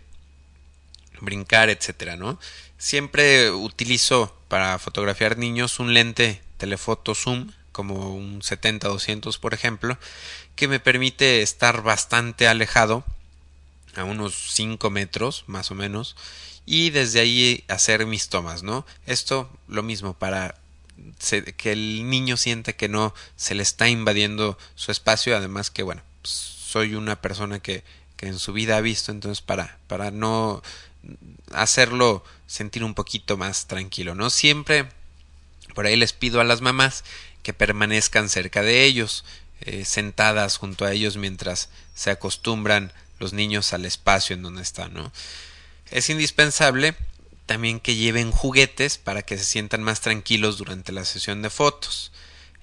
brincar, 1.20 1.70
etcétera, 1.70 2.16
¿no? 2.16 2.38
Siempre 2.78 3.50
utilizo 3.50 4.36
para 4.48 4.78
fotografiar 4.78 5.38
niños 5.38 5.78
un 5.78 5.94
lente 5.94 6.42
telefoto 6.58 7.14
zoom 7.14 7.52
como 7.72 8.14
un 8.14 8.40
70-200 8.40 9.38
por 9.38 9.52
ejemplo, 9.52 9.98
que 10.54 10.68
me 10.68 10.80
permite 10.80 11.42
estar 11.42 11.82
bastante 11.82 12.48
alejado, 12.48 13.04
a 13.94 14.04
unos 14.04 14.34
5 14.52 14.88
metros 14.90 15.44
más 15.46 15.70
o 15.70 15.74
menos, 15.74 16.16
y 16.64 16.90
desde 16.90 17.20
ahí 17.20 17.64
hacer 17.68 18.06
mis 18.06 18.28
tomas, 18.28 18.62
¿no? 18.62 18.86
Esto 19.06 19.50
lo 19.68 19.82
mismo 19.82 20.14
para 20.14 20.54
que 21.56 21.72
el 21.72 22.08
niño 22.08 22.36
siente 22.36 22.76
que 22.76 22.88
no 22.88 23.14
se 23.36 23.54
le 23.54 23.62
está 23.62 23.88
invadiendo 23.88 24.58
su 24.74 24.92
espacio, 24.92 25.36
además 25.36 25.70
que 25.70 25.82
bueno, 25.82 26.02
pues, 26.22 26.32
soy 26.32 26.94
una 26.94 27.20
persona 27.20 27.60
que, 27.60 27.84
que 28.16 28.26
en 28.26 28.38
su 28.38 28.52
vida 28.52 28.76
ha 28.76 28.80
visto, 28.80 29.12
entonces 29.12 29.42
para, 29.42 29.78
para 29.86 30.10
no 30.10 30.62
hacerlo 31.52 32.24
sentir 32.46 32.84
un 32.84 32.94
poquito 32.94 33.36
más 33.36 33.66
tranquilo, 33.66 34.14
¿no? 34.14 34.30
Siempre 34.30 34.88
por 35.74 35.86
ahí 35.86 35.96
les 35.96 36.12
pido 36.12 36.40
a 36.40 36.44
las 36.44 36.60
mamás 36.60 37.04
que 37.42 37.52
permanezcan 37.52 38.28
cerca 38.28 38.62
de 38.62 38.84
ellos, 38.84 39.24
eh, 39.60 39.84
sentadas 39.84 40.56
junto 40.56 40.84
a 40.84 40.92
ellos 40.92 41.16
mientras 41.16 41.68
se 41.94 42.10
acostumbran 42.10 42.92
los 43.18 43.32
niños 43.32 43.72
al 43.72 43.84
espacio 43.84 44.34
en 44.34 44.42
donde 44.42 44.62
están, 44.62 44.94
¿no? 44.94 45.12
Es 45.90 46.10
indispensable 46.10 46.96
también 47.46 47.80
que 47.80 47.94
lleven 47.94 48.32
juguetes 48.32 48.98
para 48.98 49.22
que 49.22 49.38
se 49.38 49.44
sientan 49.44 49.82
más 49.82 50.00
tranquilos 50.00 50.58
durante 50.58 50.92
la 50.92 51.04
sesión 51.04 51.42
de 51.42 51.50
fotos. 51.50 52.12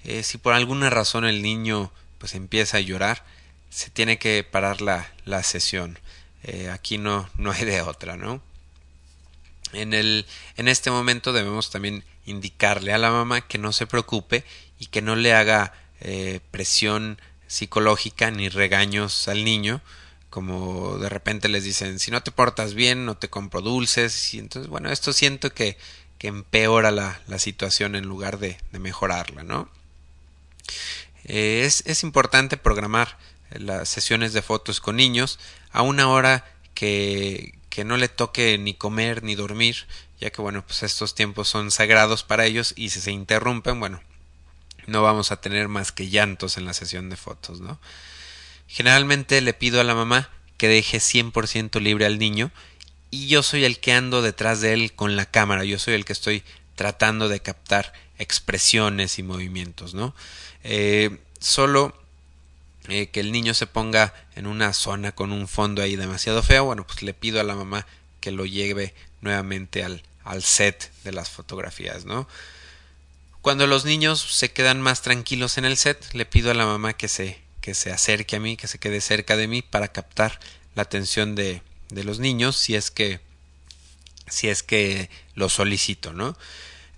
Eh, 0.04 0.22
si 0.22 0.38
por 0.38 0.52
alguna 0.52 0.90
razón 0.90 1.24
el 1.24 1.42
niño 1.42 1.90
pues 2.18 2.34
empieza 2.34 2.76
a 2.76 2.80
llorar, 2.80 3.24
se 3.70 3.90
tiene 3.90 4.18
que 4.18 4.44
parar 4.44 4.82
la, 4.82 5.10
la 5.24 5.42
sesión. 5.42 5.98
Eh, 6.42 6.68
aquí 6.70 6.98
no, 6.98 7.28
no 7.36 7.50
hay 7.50 7.64
de 7.64 7.80
otra, 7.80 8.16
¿no? 8.16 8.42
En, 9.72 9.94
el, 9.94 10.26
en 10.56 10.68
este 10.68 10.90
momento 10.90 11.32
debemos 11.32 11.70
también 11.70 12.04
indicarle 12.26 12.92
a 12.92 12.98
la 12.98 13.10
mamá 13.10 13.40
que 13.40 13.58
no 13.58 13.72
se 13.72 13.86
preocupe 13.86 14.44
y 14.78 14.86
que 14.86 15.02
no 15.02 15.16
le 15.16 15.34
haga 15.34 15.72
eh, 16.00 16.40
presión 16.50 17.18
psicológica 17.46 18.30
ni 18.30 18.48
regaños 18.48 19.26
al 19.28 19.44
niño 19.44 19.80
como 20.34 20.98
de 20.98 21.08
repente 21.08 21.48
les 21.48 21.62
dicen 21.62 22.00
si 22.00 22.10
no 22.10 22.24
te 22.24 22.32
portas 22.32 22.74
bien 22.74 23.06
no 23.06 23.16
te 23.16 23.30
compro 23.30 23.60
dulces 23.60 24.34
y 24.34 24.40
entonces 24.40 24.68
bueno 24.68 24.90
esto 24.90 25.12
siento 25.12 25.54
que, 25.54 25.78
que 26.18 26.26
empeora 26.26 26.90
la, 26.90 27.20
la, 27.28 27.38
situación 27.38 27.94
en 27.94 28.06
lugar 28.06 28.40
de, 28.40 28.58
de 28.72 28.80
mejorarla 28.80 29.44
no 29.44 29.68
eh, 31.22 31.62
es, 31.64 31.84
es 31.86 32.02
importante 32.02 32.56
programar 32.56 33.16
las 33.52 33.88
sesiones 33.88 34.32
de 34.32 34.42
fotos 34.42 34.80
con 34.80 34.96
niños 34.96 35.38
a 35.70 35.82
una 35.82 36.08
hora 36.08 36.44
que, 36.74 37.54
que 37.70 37.84
no 37.84 37.96
le 37.96 38.08
toque 38.08 38.58
ni 38.58 38.74
comer 38.74 39.22
ni 39.22 39.36
dormir 39.36 39.86
ya 40.18 40.30
que 40.30 40.42
bueno 40.42 40.66
pues 40.66 40.82
estos 40.82 41.14
tiempos 41.14 41.48
son 41.48 41.70
sagrados 41.70 42.24
para 42.24 42.44
ellos 42.44 42.74
y 42.74 42.90
si 42.90 43.00
se 43.00 43.12
interrumpen 43.12 43.78
bueno 43.78 44.00
no 44.88 45.00
vamos 45.00 45.30
a 45.30 45.40
tener 45.40 45.68
más 45.68 45.92
que 45.92 46.08
llantos 46.08 46.58
en 46.58 46.64
la 46.64 46.74
sesión 46.74 47.08
de 47.08 47.16
fotos, 47.16 47.60
¿no? 47.60 47.78
Generalmente 48.66 49.40
le 49.40 49.54
pido 49.54 49.80
a 49.80 49.84
la 49.84 49.94
mamá 49.94 50.30
que 50.56 50.68
deje 50.68 50.98
100% 50.98 51.80
libre 51.80 52.06
al 52.06 52.18
niño 52.18 52.50
y 53.10 53.28
yo 53.28 53.42
soy 53.42 53.64
el 53.64 53.78
que 53.78 53.92
ando 53.92 54.22
detrás 54.22 54.60
de 54.60 54.72
él 54.72 54.92
con 54.92 55.16
la 55.16 55.26
cámara, 55.26 55.64
yo 55.64 55.78
soy 55.78 55.94
el 55.94 56.04
que 56.04 56.12
estoy 56.12 56.42
tratando 56.74 57.28
de 57.28 57.40
captar 57.40 57.92
expresiones 58.18 59.18
y 59.18 59.22
movimientos, 59.22 59.94
¿no? 59.94 60.14
Eh, 60.64 61.18
solo 61.38 61.94
eh, 62.88 63.08
que 63.10 63.20
el 63.20 63.30
niño 63.30 63.54
se 63.54 63.66
ponga 63.66 64.14
en 64.34 64.46
una 64.46 64.72
zona 64.72 65.12
con 65.12 65.32
un 65.32 65.46
fondo 65.46 65.82
ahí 65.82 65.96
demasiado 65.96 66.42
feo, 66.42 66.64
bueno, 66.64 66.86
pues 66.86 67.02
le 67.02 67.14
pido 67.14 67.40
a 67.40 67.44
la 67.44 67.54
mamá 67.54 67.86
que 68.20 68.32
lo 68.32 68.46
lleve 68.46 68.94
nuevamente 69.20 69.84
al, 69.84 70.02
al 70.24 70.42
set 70.42 70.90
de 71.04 71.12
las 71.12 71.30
fotografías, 71.30 72.04
¿no? 72.04 72.26
Cuando 73.42 73.66
los 73.66 73.84
niños 73.84 74.20
se 74.20 74.52
quedan 74.52 74.80
más 74.80 75.02
tranquilos 75.02 75.58
en 75.58 75.66
el 75.66 75.76
set, 75.76 76.14
le 76.14 76.24
pido 76.24 76.50
a 76.50 76.54
la 76.54 76.66
mamá 76.66 76.94
que 76.94 77.08
se, 77.08 77.43
que 77.64 77.72
se 77.72 77.90
acerque 77.90 78.36
a 78.36 78.40
mí, 78.40 78.58
que 78.58 78.68
se 78.68 78.78
quede 78.78 79.00
cerca 79.00 79.38
de 79.38 79.48
mí 79.48 79.62
para 79.62 79.88
captar 79.88 80.38
la 80.74 80.82
atención 80.82 81.34
de, 81.34 81.62
de 81.88 82.04
los 82.04 82.18
niños 82.18 82.56
si 82.56 82.74
es 82.74 82.90
que 82.90 83.20
si 84.26 84.50
es 84.50 84.62
que 84.62 85.08
lo 85.34 85.48
solicito, 85.48 86.12
¿no? 86.12 86.36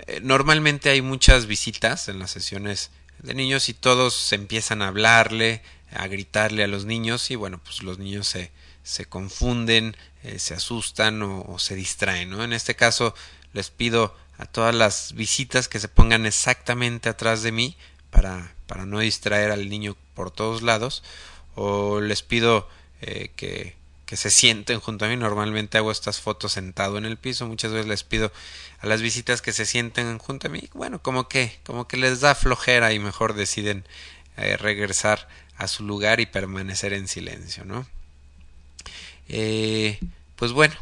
Eh, 0.09 0.19
normalmente 0.25 0.91
hay 0.91 1.03
muchas 1.03 1.47
visitas 1.47 2.09
en 2.09 2.19
las 2.19 2.33
sesiones 2.33 2.91
de 3.21 3.35
niños 3.35 3.69
y 3.69 3.75
todos 3.75 4.33
empiezan 4.33 4.83
a 4.83 4.89
hablarle, 4.89 5.63
a 5.93 6.09
gritarle 6.09 6.65
a 6.65 6.67
los 6.67 6.85
niños 6.85 7.31
y 7.31 7.37
bueno, 7.37 7.61
pues 7.63 7.85
los 7.85 8.01
niños 8.01 8.27
se, 8.27 8.51
se 8.83 9.05
confunden, 9.05 9.97
eh, 10.25 10.41
se 10.41 10.55
asustan 10.55 11.23
o, 11.23 11.43
o, 11.43 11.61
se 11.61 11.77
distraen, 11.77 12.31
¿no? 12.31 12.43
En 12.43 12.53
este 12.53 12.75
caso 12.75 13.15
les 13.53 13.71
pido 13.71 14.17
a 14.37 14.47
todas 14.47 14.75
las 14.75 15.13
visitas 15.13 15.69
que 15.69 15.79
se 15.79 15.87
pongan 15.87 16.27
exactamente 16.27 17.09
atrás 17.09 17.45
de 17.45 17.53
mí 17.53 17.77
para, 18.11 18.56
para 18.67 18.87
no 18.87 19.01
distraer 19.01 19.51
al 19.51 19.69
niño 19.69 19.97
por 20.15 20.31
todos 20.31 20.63
lados 20.63 21.03
o 21.55 22.01
les 22.01 22.23
pido 22.23 22.69
eh, 23.01 23.31
que, 23.37 23.75
que 24.07 24.17
se 24.17 24.31
sienten 24.31 24.81
junto 24.81 25.05
a 25.05 25.09
mí. 25.09 25.17
Normalmente 25.17 25.79
hago 25.79 25.91
estas 25.91 26.21
fotos 26.21 26.53
sentado 26.53 26.99
en 26.99 27.05
el 27.05 27.17
piso 27.17 27.47
muchas 27.47 27.73
veces 27.73 27.87
les 27.87 28.05
pido 28.05 28.33
a 28.81 28.87
las 28.87 29.03
visitas 29.03 29.43
que 29.43 29.53
se 29.53 29.67
sienten 29.67 30.19
junto 30.19 30.49
a 30.49 30.51
mí 30.51 30.69
bueno 30.75 31.01
como 31.01 31.29
que 31.29 31.59
como 31.65 31.89
que 31.89 31.97
les 31.97 32.21
da 32.21 32.35
flojera 32.35 32.93
y 32.93 32.99
mejor 32.99 33.35
deciden 33.35 33.85
eh, 34.37 34.57
regresar 34.57 35.29
a 35.57 35.69
su 35.69 35.85
lugar 35.85 36.21
y 36.21 36.27
permanecer 36.27 36.93
en 36.93 37.09
silencio 37.09 37.65
no 37.65 37.87
eh, 39.29 39.99
pues 40.37 40.53
bueno 40.53 40.75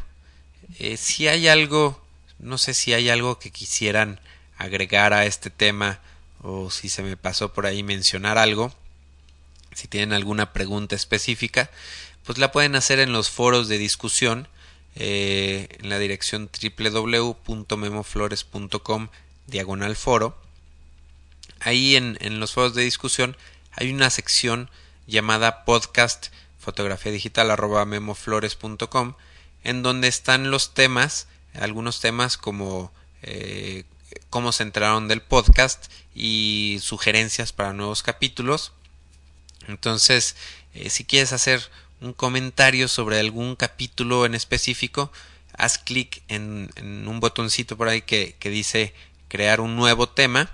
eh, 0.79 0.97
si 0.97 1.27
hay 1.27 1.47
algo 1.47 2.01
no 2.39 2.57
sé 2.57 2.73
si 2.73 2.93
hay 2.93 3.09
algo 3.09 3.39
que 3.39 3.51
quisieran 3.51 4.19
agregar 4.57 5.13
a 5.13 5.25
este 5.25 5.49
tema 5.49 5.99
o 6.45 6.69
si 6.69 6.89
se 6.89 7.01
me 7.01 7.17
pasó 7.17 7.53
por 7.53 7.65
ahí 7.65 7.81
mencionar 7.81 8.37
algo. 8.37 8.71
Si 9.73 9.87
tienen 9.87 10.13
alguna 10.13 10.53
pregunta 10.53 10.95
específica, 10.95 11.71
pues 12.23 12.37
la 12.37 12.51
pueden 12.51 12.75
hacer 12.75 12.99
en 12.99 13.11
los 13.11 13.31
foros 13.31 13.67
de 13.67 13.79
discusión 13.79 14.47
eh, 14.95 15.67
en 15.79 15.89
la 15.89 15.99
dirección 15.99 16.49
www.memoflores.com 16.77 19.09
diagonal 19.47 19.95
foro. 19.95 20.37
Ahí 21.59 21.95
en, 21.95 22.17
en 22.21 22.39
los 22.39 22.53
foros 22.53 22.73
de 22.75 22.83
discusión 22.83 23.35
hay 23.71 23.91
una 23.91 24.09
sección 24.09 24.69
llamada 25.07 25.65
podcast 25.65 26.27
fotografía 26.59 27.11
digital 27.11 27.51
arroba 27.51 27.83
memoflores.com 27.85 29.13
en 29.63 29.83
donde 29.83 30.07
están 30.07 30.49
los 30.51 30.73
temas 30.73 31.27
algunos 31.53 32.01
temas 32.01 32.37
como 32.37 32.91
eh, 33.21 33.83
cómo 34.29 34.51
se 34.51 34.63
enteraron 34.63 35.07
del 35.07 35.21
podcast 35.21 35.85
y 36.13 36.77
sugerencias 36.81 37.53
para 37.53 37.73
nuevos 37.73 38.03
capítulos. 38.03 38.71
Entonces, 39.67 40.35
eh, 40.73 40.89
si 40.89 41.05
quieres 41.05 41.33
hacer 41.33 41.69
un 42.01 42.13
comentario 42.13 42.87
sobre 42.87 43.19
algún 43.19 43.55
capítulo 43.55 44.25
en 44.25 44.35
específico, 44.35 45.11
haz 45.53 45.77
clic 45.77 46.21
en, 46.27 46.71
un 47.07 47.19
botoncito 47.19 47.77
por 47.77 47.87
ahí 47.87 48.01
que, 48.01 48.35
que 48.39 48.49
dice 48.49 48.93
crear 49.27 49.61
un 49.61 49.75
nuevo 49.75 50.09
tema 50.09 50.51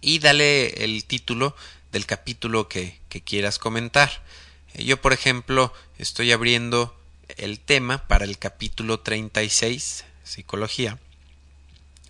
y 0.00 0.18
dale 0.18 0.84
el 0.84 1.04
título 1.04 1.54
del 1.92 2.06
capítulo 2.06 2.68
que, 2.68 2.98
que 3.08 3.22
quieras 3.22 3.58
comentar. 3.58 4.22
Eh, 4.74 4.84
yo, 4.84 5.00
por 5.00 5.12
ejemplo, 5.12 5.72
estoy 5.98 6.32
abriendo 6.32 6.94
el 7.36 7.60
tema 7.60 8.06
para 8.08 8.24
el 8.24 8.38
capítulo 8.38 9.00
36, 9.00 10.04
psicología, 10.24 10.98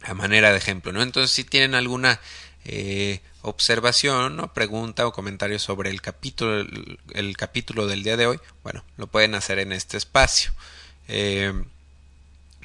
a 0.02 0.14
manera 0.14 0.52
de 0.52 0.58
ejemplo, 0.58 0.92
¿no? 0.92 1.02
Entonces, 1.02 1.30
si 1.30 1.44
tienen 1.44 1.74
alguna 1.74 2.20
eh, 2.64 3.20
observación 3.42 4.40
o 4.40 4.52
pregunta 4.52 5.06
o 5.06 5.12
comentario 5.12 5.58
sobre 5.58 5.90
el 5.90 6.00
capítulo, 6.02 6.66
el, 7.14 7.36
capítulo 7.36 7.86
del 7.86 8.02
día 8.02 8.16
de 8.16 8.26
hoy, 8.26 8.40
bueno, 8.62 8.84
lo 8.96 9.06
pueden 9.06 9.34
hacer 9.34 9.58
en 9.58 9.72
este 9.72 9.96
espacio. 9.96 10.52
Eh, 11.08 11.52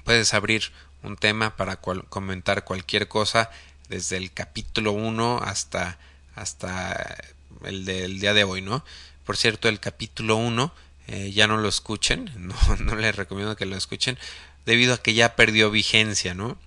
puedes 0.03 0.33
abrir 0.33 0.71
un 1.03 1.17
tema 1.17 1.55
para 1.55 1.77
cual, 1.77 2.05
comentar 2.09 2.63
cualquier 2.63 3.07
cosa 3.07 3.49
desde 3.89 4.17
el 4.17 4.31
capítulo 4.31 4.91
1 4.91 5.39
hasta, 5.43 5.97
hasta 6.35 7.17
el 7.63 7.85
del 7.85 8.19
día 8.19 8.33
de 8.33 8.43
hoy, 8.43 8.61
¿no? 8.61 8.83
Por 9.25 9.37
cierto, 9.37 9.69
el 9.69 9.79
capítulo 9.79 10.35
1 10.35 10.73
eh, 11.07 11.31
ya 11.31 11.47
no 11.47 11.57
lo 11.57 11.69
escuchen, 11.69 12.31
no, 12.37 12.55
no 12.79 12.95
les 12.95 13.15
recomiendo 13.15 13.55
que 13.55 13.65
lo 13.65 13.75
escuchen 13.75 14.17
debido 14.65 14.93
a 14.93 14.97
que 14.97 15.13
ya 15.13 15.35
perdió 15.35 15.71
vigencia, 15.71 16.33
¿no? 16.33 16.57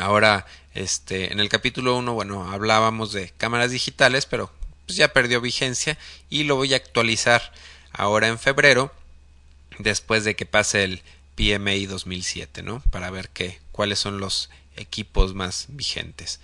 Ahora, 0.00 0.46
este, 0.74 1.32
en 1.32 1.40
el 1.40 1.48
capítulo 1.48 1.96
1, 1.96 2.14
bueno, 2.14 2.50
hablábamos 2.50 3.12
de 3.12 3.30
cámaras 3.36 3.70
digitales, 3.70 4.26
pero 4.26 4.50
pues 4.86 4.96
ya 4.96 5.12
perdió 5.12 5.40
vigencia 5.40 5.98
y 6.30 6.44
lo 6.44 6.56
voy 6.56 6.72
a 6.72 6.76
actualizar 6.76 7.52
ahora 7.92 8.28
en 8.28 8.38
febrero, 8.38 8.92
después 9.78 10.24
de 10.24 10.34
que 10.34 10.46
pase 10.46 10.84
el 10.84 11.02
PMI 11.34 11.86
2007, 11.86 12.62
¿no? 12.62 12.80
Para 12.90 13.10
ver 13.10 13.28
qué, 13.28 13.60
cuáles 13.70 13.98
son 13.98 14.18
los 14.18 14.50
equipos 14.76 15.34
más 15.34 15.66
vigentes. 15.68 16.40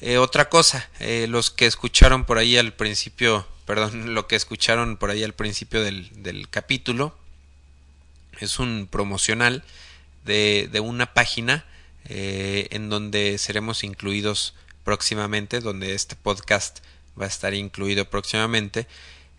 Eh, 0.00 0.18
otra 0.18 0.48
cosa, 0.48 0.88
eh, 1.00 1.26
los 1.28 1.50
que 1.50 1.66
escucharon 1.66 2.24
por 2.24 2.38
ahí 2.38 2.56
al 2.56 2.74
principio, 2.74 3.46
perdón, 3.64 4.14
lo 4.14 4.28
que 4.28 4.36
escucharon 4.36 4.96
por 4.96 5.10
ahí 5.10 5.24
al 5.24 5.34
principio 5.34 5.82
del, 5.82 6.10
del 6.22 6.48
capítulo, 6.48 7.16
es 8.38 8.58
un 8.58 8.86
promocional 8.90 9.64
de, 10.24 10.68
de 10.70 10.80
una 10.80 11.14
página 11.14 11.64
eh, 12.08 12.68
en 12.70 12.88
donde 12.88 13.38
seremos 13.38 13.84
incluidos 13.84 14.54
próximamente, 14.84 15.60
donde 15.60 15.94
este 15.94 16.16
podcast 16.16 16.78
va 17.20 17.24
a 17.24 17.28
estar 17.28 17.54
incluido 17.54 18.08
próximamente. 18.08 18.86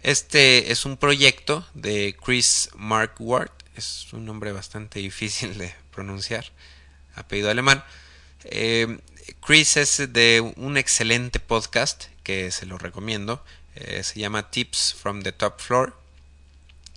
Este 0.03 0.72
es 0.72 0.86
un 0.86 0.97
proyecto 0.97 1.65
de 1.74 2.15
Chris 2.24 2.70
Markwart, 2.76 3.53
es 3.76 4.11
un 4.13 4.26
nombre 4.26 4.51
bastante 4.51 4.99
difícil 5.09 5.57
de 5.57 5.74
pronunciar, 5.91 6.45
apellido 7.15 7.49
alemán. 7.49 7.84
Eh, 8.43 8.99
Chris 9.45 9.78
es 9.78 10.13
de 10.13 10.53
un 10.55 10.78
excelente 10.78 11.39
podcast 11.39 12.05
que 12.24 12.51
se 12.51 12.65
lo 12.65 12.78
recomiendo, 12.78 13.43
eh, 13.76 14.03
se 14.03 14.20
llama 14.20 14.51
Tips 14.51 14.95
from 14.99 15.22
the 15.22 15.32
Top 15.32 15.59
Floor 15.59 15.97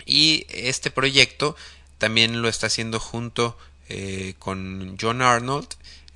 y 0.05 0.47
este 0.49 0.91
proyecto 0.91 1.57
también 1.99 2.43
lo 2.43 2.49
está 2.49 2.67
haciendo 2.67 2.99
junto 2.99 3.57
eh, 3.91 4.35
con 4.39 4.97
John 5.01 5.21
Arnold 5.21 5.67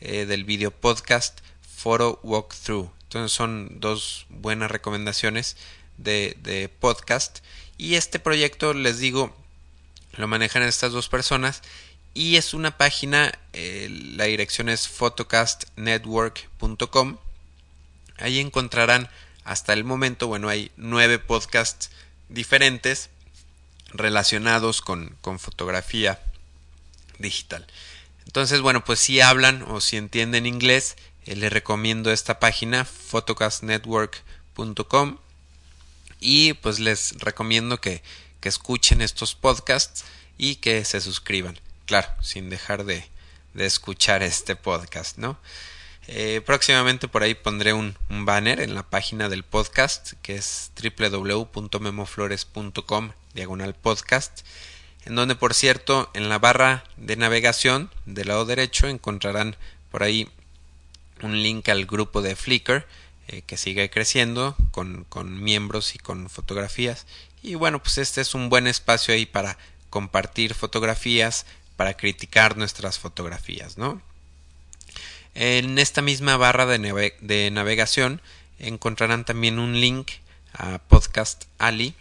eh, 0.01 0.27
del 0.27 0.45
video 0.45 0.71
podcast 0.71 1.41
Photo 1.61 2.21
Walkthrough. 2.23 2.89
Entonces 3.03 3.33
son 3.33 3.81
dos 3.81 4.27
buenas 4.29 4.71
recomendaciones 4.71 5.57
de, 5.99 6.37
de 6.43 6.69
podcast. 6.69 7.41
Y 7.77 7.97
este 7.97 8.21
proyecto, 8.21 8.75
les 8.75 9.01
digo, 9.01 9.35
lo 10.13 10.29
manejan 10.29 10.63
estas 10.63 10.93
dos 10.93 11.09
personas 11.09 11.63
y 12.15 12.37
es 12.37 12.55
una 12.55 12.79
página, 12.79 13.37
eh, 13.53 13.89
la 13.91 14.27
dirección 14.27 14.69
es 14.69 14.87
photocastnetwork.com. 14.87 17.17
Ahí 18.19 18.39
encontrarán 18.39 19.11
hasta 19.43 19.73
el 19.73 19.83
momento, 19.83 20.29
bueno, 20.29 20.49
hay 20.49 20.71
nueve 20.77 21.19
podcasts 21.19 21.91
diferentes 22.29 23.11
relacionados 23.93 24.81
con, 24.81 25.17
con 25.21 25.41
fotografía 25.41 26.21
digital. 27.25 27.67
Entonces, 28.27 28.61
bueno, 28.61 28.85
pues 28.85 29.01
si 29.01 29.21
hablan 29.21 29.63
o 29.63 29.81
si 29.81 29.97
entienden 29.97 30.47
inglés, 30.47 30.95
eh, 31.27 31.35
les 31.37 31.53
recomiendo 31.53 32.13
esta 32.13 32.39
página 32.39 32.85
photocastnetwork.com 32.85 35.19
y 36.21 36.53
pues 36.55 36.79
les 36.79 37.19
recomiendo 37.19 37.81
que, 37.81 38.03
que 38.41 38.49
escuchen 38.49 39.03
estos 39.03 39.35
podcasts 39.35 40.05
y 40.39 40.55
que 40.57 40.85
se 40.85 41.01
suscriban. 41.01 41.59
Claro, 41.87 42.09
sin 42.23 42.51
dejar 42.51 42.85
de, 42.85 43.09
de 43.55 43.67
escuchar 43.67 44.23
este 44.23 44.55
podcast, 44.57 45.19
¿no? 45.19 45.39
Eh, 46.07 46.43
próximamente 46.45 47.09
por 47.09 47.23
ahí 47.23 47.35
pondré 47.35 47.73
un, 47.73 47.97
un, 48.11 48.27
banner 48.27 48.61
en 48.61 48.75
la 48.75 48.83
página 48.83 49.31
del 49.31 49.43
podcast 49.43 50.13
que 50.21 50.35
es 50.35 50.71
www.memoflores.com 50.83 53.13
diagonal 53.33 53.75
podcast 53.75 54.43
en 55.05 55.15
donde 55.15 55.35
por 55.35 55.55
cierto 55.55 56.11
en 56.15 56.29
la 56.29 56.39
barra 56.39 56.85
de 56.97 57.17
navegación 57.17 57.91
del 58.07 58.29
lado 58.29 58.45
derecho 58.45 58.87
encontrarán 58.89 59.57
por 59.91 60.03
ahí 60.03 60.29
un 61.23 61.43
link 61.43 61.69
al 61.69 61.87
grupo 61.87 62.23
de 62.23 62.37
Flickr 62.37 62.87
eh, 63.29 63.43
que 63.43 63.57
sigue 63.57 63.91
creciendo 63.91 64.57
con, 64.71 65.05
con 65.05 65.43
miembros 65.43 65.95
y 65.95 65.99
con 65.99 66.29
fotografías. 66.29 67.07
Y 67.43 67.55
bueno 67.55 67.83
pues 67.83 67.99
este 67.99 68.21
es 68.21 68.35
un 68.35 68.49
buen 68.49 68.67
espacio 68.67 69.15
ahí 69.15 69.27
para 69.27 69.59
compartir 69.91 70.55
fotografías 70.55 71.47
para 71.77 71.97
criticar 71.97 72.57
nuestras 72.57 72.99
fotografías 72.99 73.79
no 73.79 74.01
en 75.35 75.79
esta 75.79 76.03
misma 76.03 76.37
barra 76.37 76.67
de, 76.67 77.15
de 77.21 77.51
navegación 77.51 78.21
encontrarán 78.59 79.25
también 79.25 79.59
un 79.59 79.81
link 79.81 80.11
a 80.53 80.79
Podcast 80.79 81.45
Ali 81.59 81.95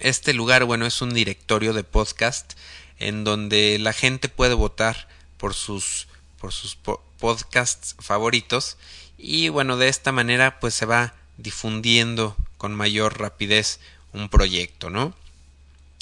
este 0.00 0.34
lugar, 0.34 0.64
bueno, 0.64 0.86
es 0.86 1.02
un 1.02 1.14
directorio 1.14 1.72
de 1.72 1.84
podcast 1.84 2.54
en 2.98 3.24
donde 3.24 3.78
la 3.78 3.92
gente 3.92 4.28
puede 4.28 4.54
votar 4.54 5.08
por 5.36 5.54
sus 5.54 6.08
por 6.38 6.52
sus 6.52 6.74
po 6.74 7.02
podcasts 7.18 7.94
favoritos 8.00 8.76
y 9.16 9.48
bueno, 9.48 9.76
de 9.76 9.88
esta 9.88 10.10
manera 10.10 10.58
pues 10.58 10.74
se 10.74 10.86
va 10.86 11.14
difundiendo 11.36 12.36
con 12.58 12.74
mayor 12.74 13.20
rapidez 13.20 13.78
un 14.12 14.28
proyecto, 14.28 14.90
¿no? 14.90 15.14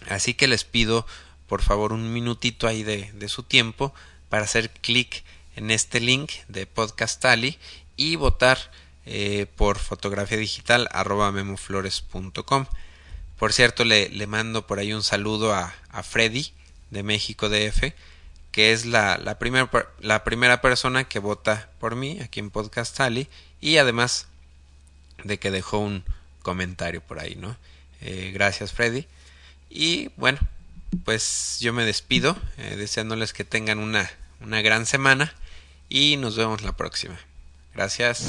Así 0.08 0.34
que 0.34 0.48
les 0.48 0.64
pido 0.64 1.06
por 1.46 1.62
favor 1.62 1.92
un 1.92 2.12
minutito 2.12 2.66
ahí 2.66 2.82
de, 2.82 3.12
de 3.12 3.28
su 3.28 3.42
tiempo 3.42 3.92
para 4.30 4.44
hacer 4.44 4.70
clic 4.70 5.24
en 5.56 5.70
este 5.70 6.00
link 6.00 6.30
de 6.48 6.66
Podcast 6.66 7.22
Ali 7.24 7.58
y 7.96 8.16
votar 8.16 8.70
eh, 9.06 9.46
por 9.56 9.78
fotografía 9.78 10.38
digital 10.38 10.88
arroba 10.92 11.32
memoflores.com. 11.32 12.66
Por 13.40 13.54
cierto, 13.54 13.86
le, 13.86 14.10
le, 14.10 14.26
mando 14.26 14.66
por 14.66 14.78
ahí 14.78 14.92
un 14.92 15.02
saludo 15.02 15.54
a, 15.54 15.74
a 15.88 16.02
Freddy 16.02 16.52
de 16.90 17.02
México 17.02 17.48
DF, 17.48 17.94
que 18.52 18.72
es 18.72 18.84
la, 18.84 19.16
la, 19.16 19.38
primer, 19.38 19.66
la 20.00 20.24
primera 20.24 20.60
persona 20.60 21.04
que 21.04 21.20
vota 21.20 21.70
por 21.80 21.96
mí 21.96 22.20
aquí 22.20 22.38
en 22.38 22.50
Podcast 22.50 23.00
Ali 23.00 23.28
y 23.58 23.78
además 23.78 24.26
de 25.24 25.38
que 25.38 25.50
dejó 25.50 25.78
un 25.78 26.04
comentario 26.42 27.00
por 27.00 27.18
ahí, 27.18 27.34
¿no? 27.34 27.56
Eh, 28.02 28.30
gracias 28.34 28.74
Freddy. 28.74 29.06
Y 29.70 30.10
bueno, 30.18 30.38
pues 31.06 31.56
yo 31.60 31.72
me 31.72 31.86
despido 31.86 32.36
eh, 32.58 32.76
deseándoles 32.76 33.32
que 33.32 33.44
tengan 33.44 33.78
una, 33.78 34.10
una 34.42 34.60
gran 34.60 34.84
semana 34.84 35.32
y 35.88 36.18
nos 36.18 36.36
vemos 36.36 36.60
la 36.60 36.76
próxima. 36.76 37.18
Gracias. 37.74 38.26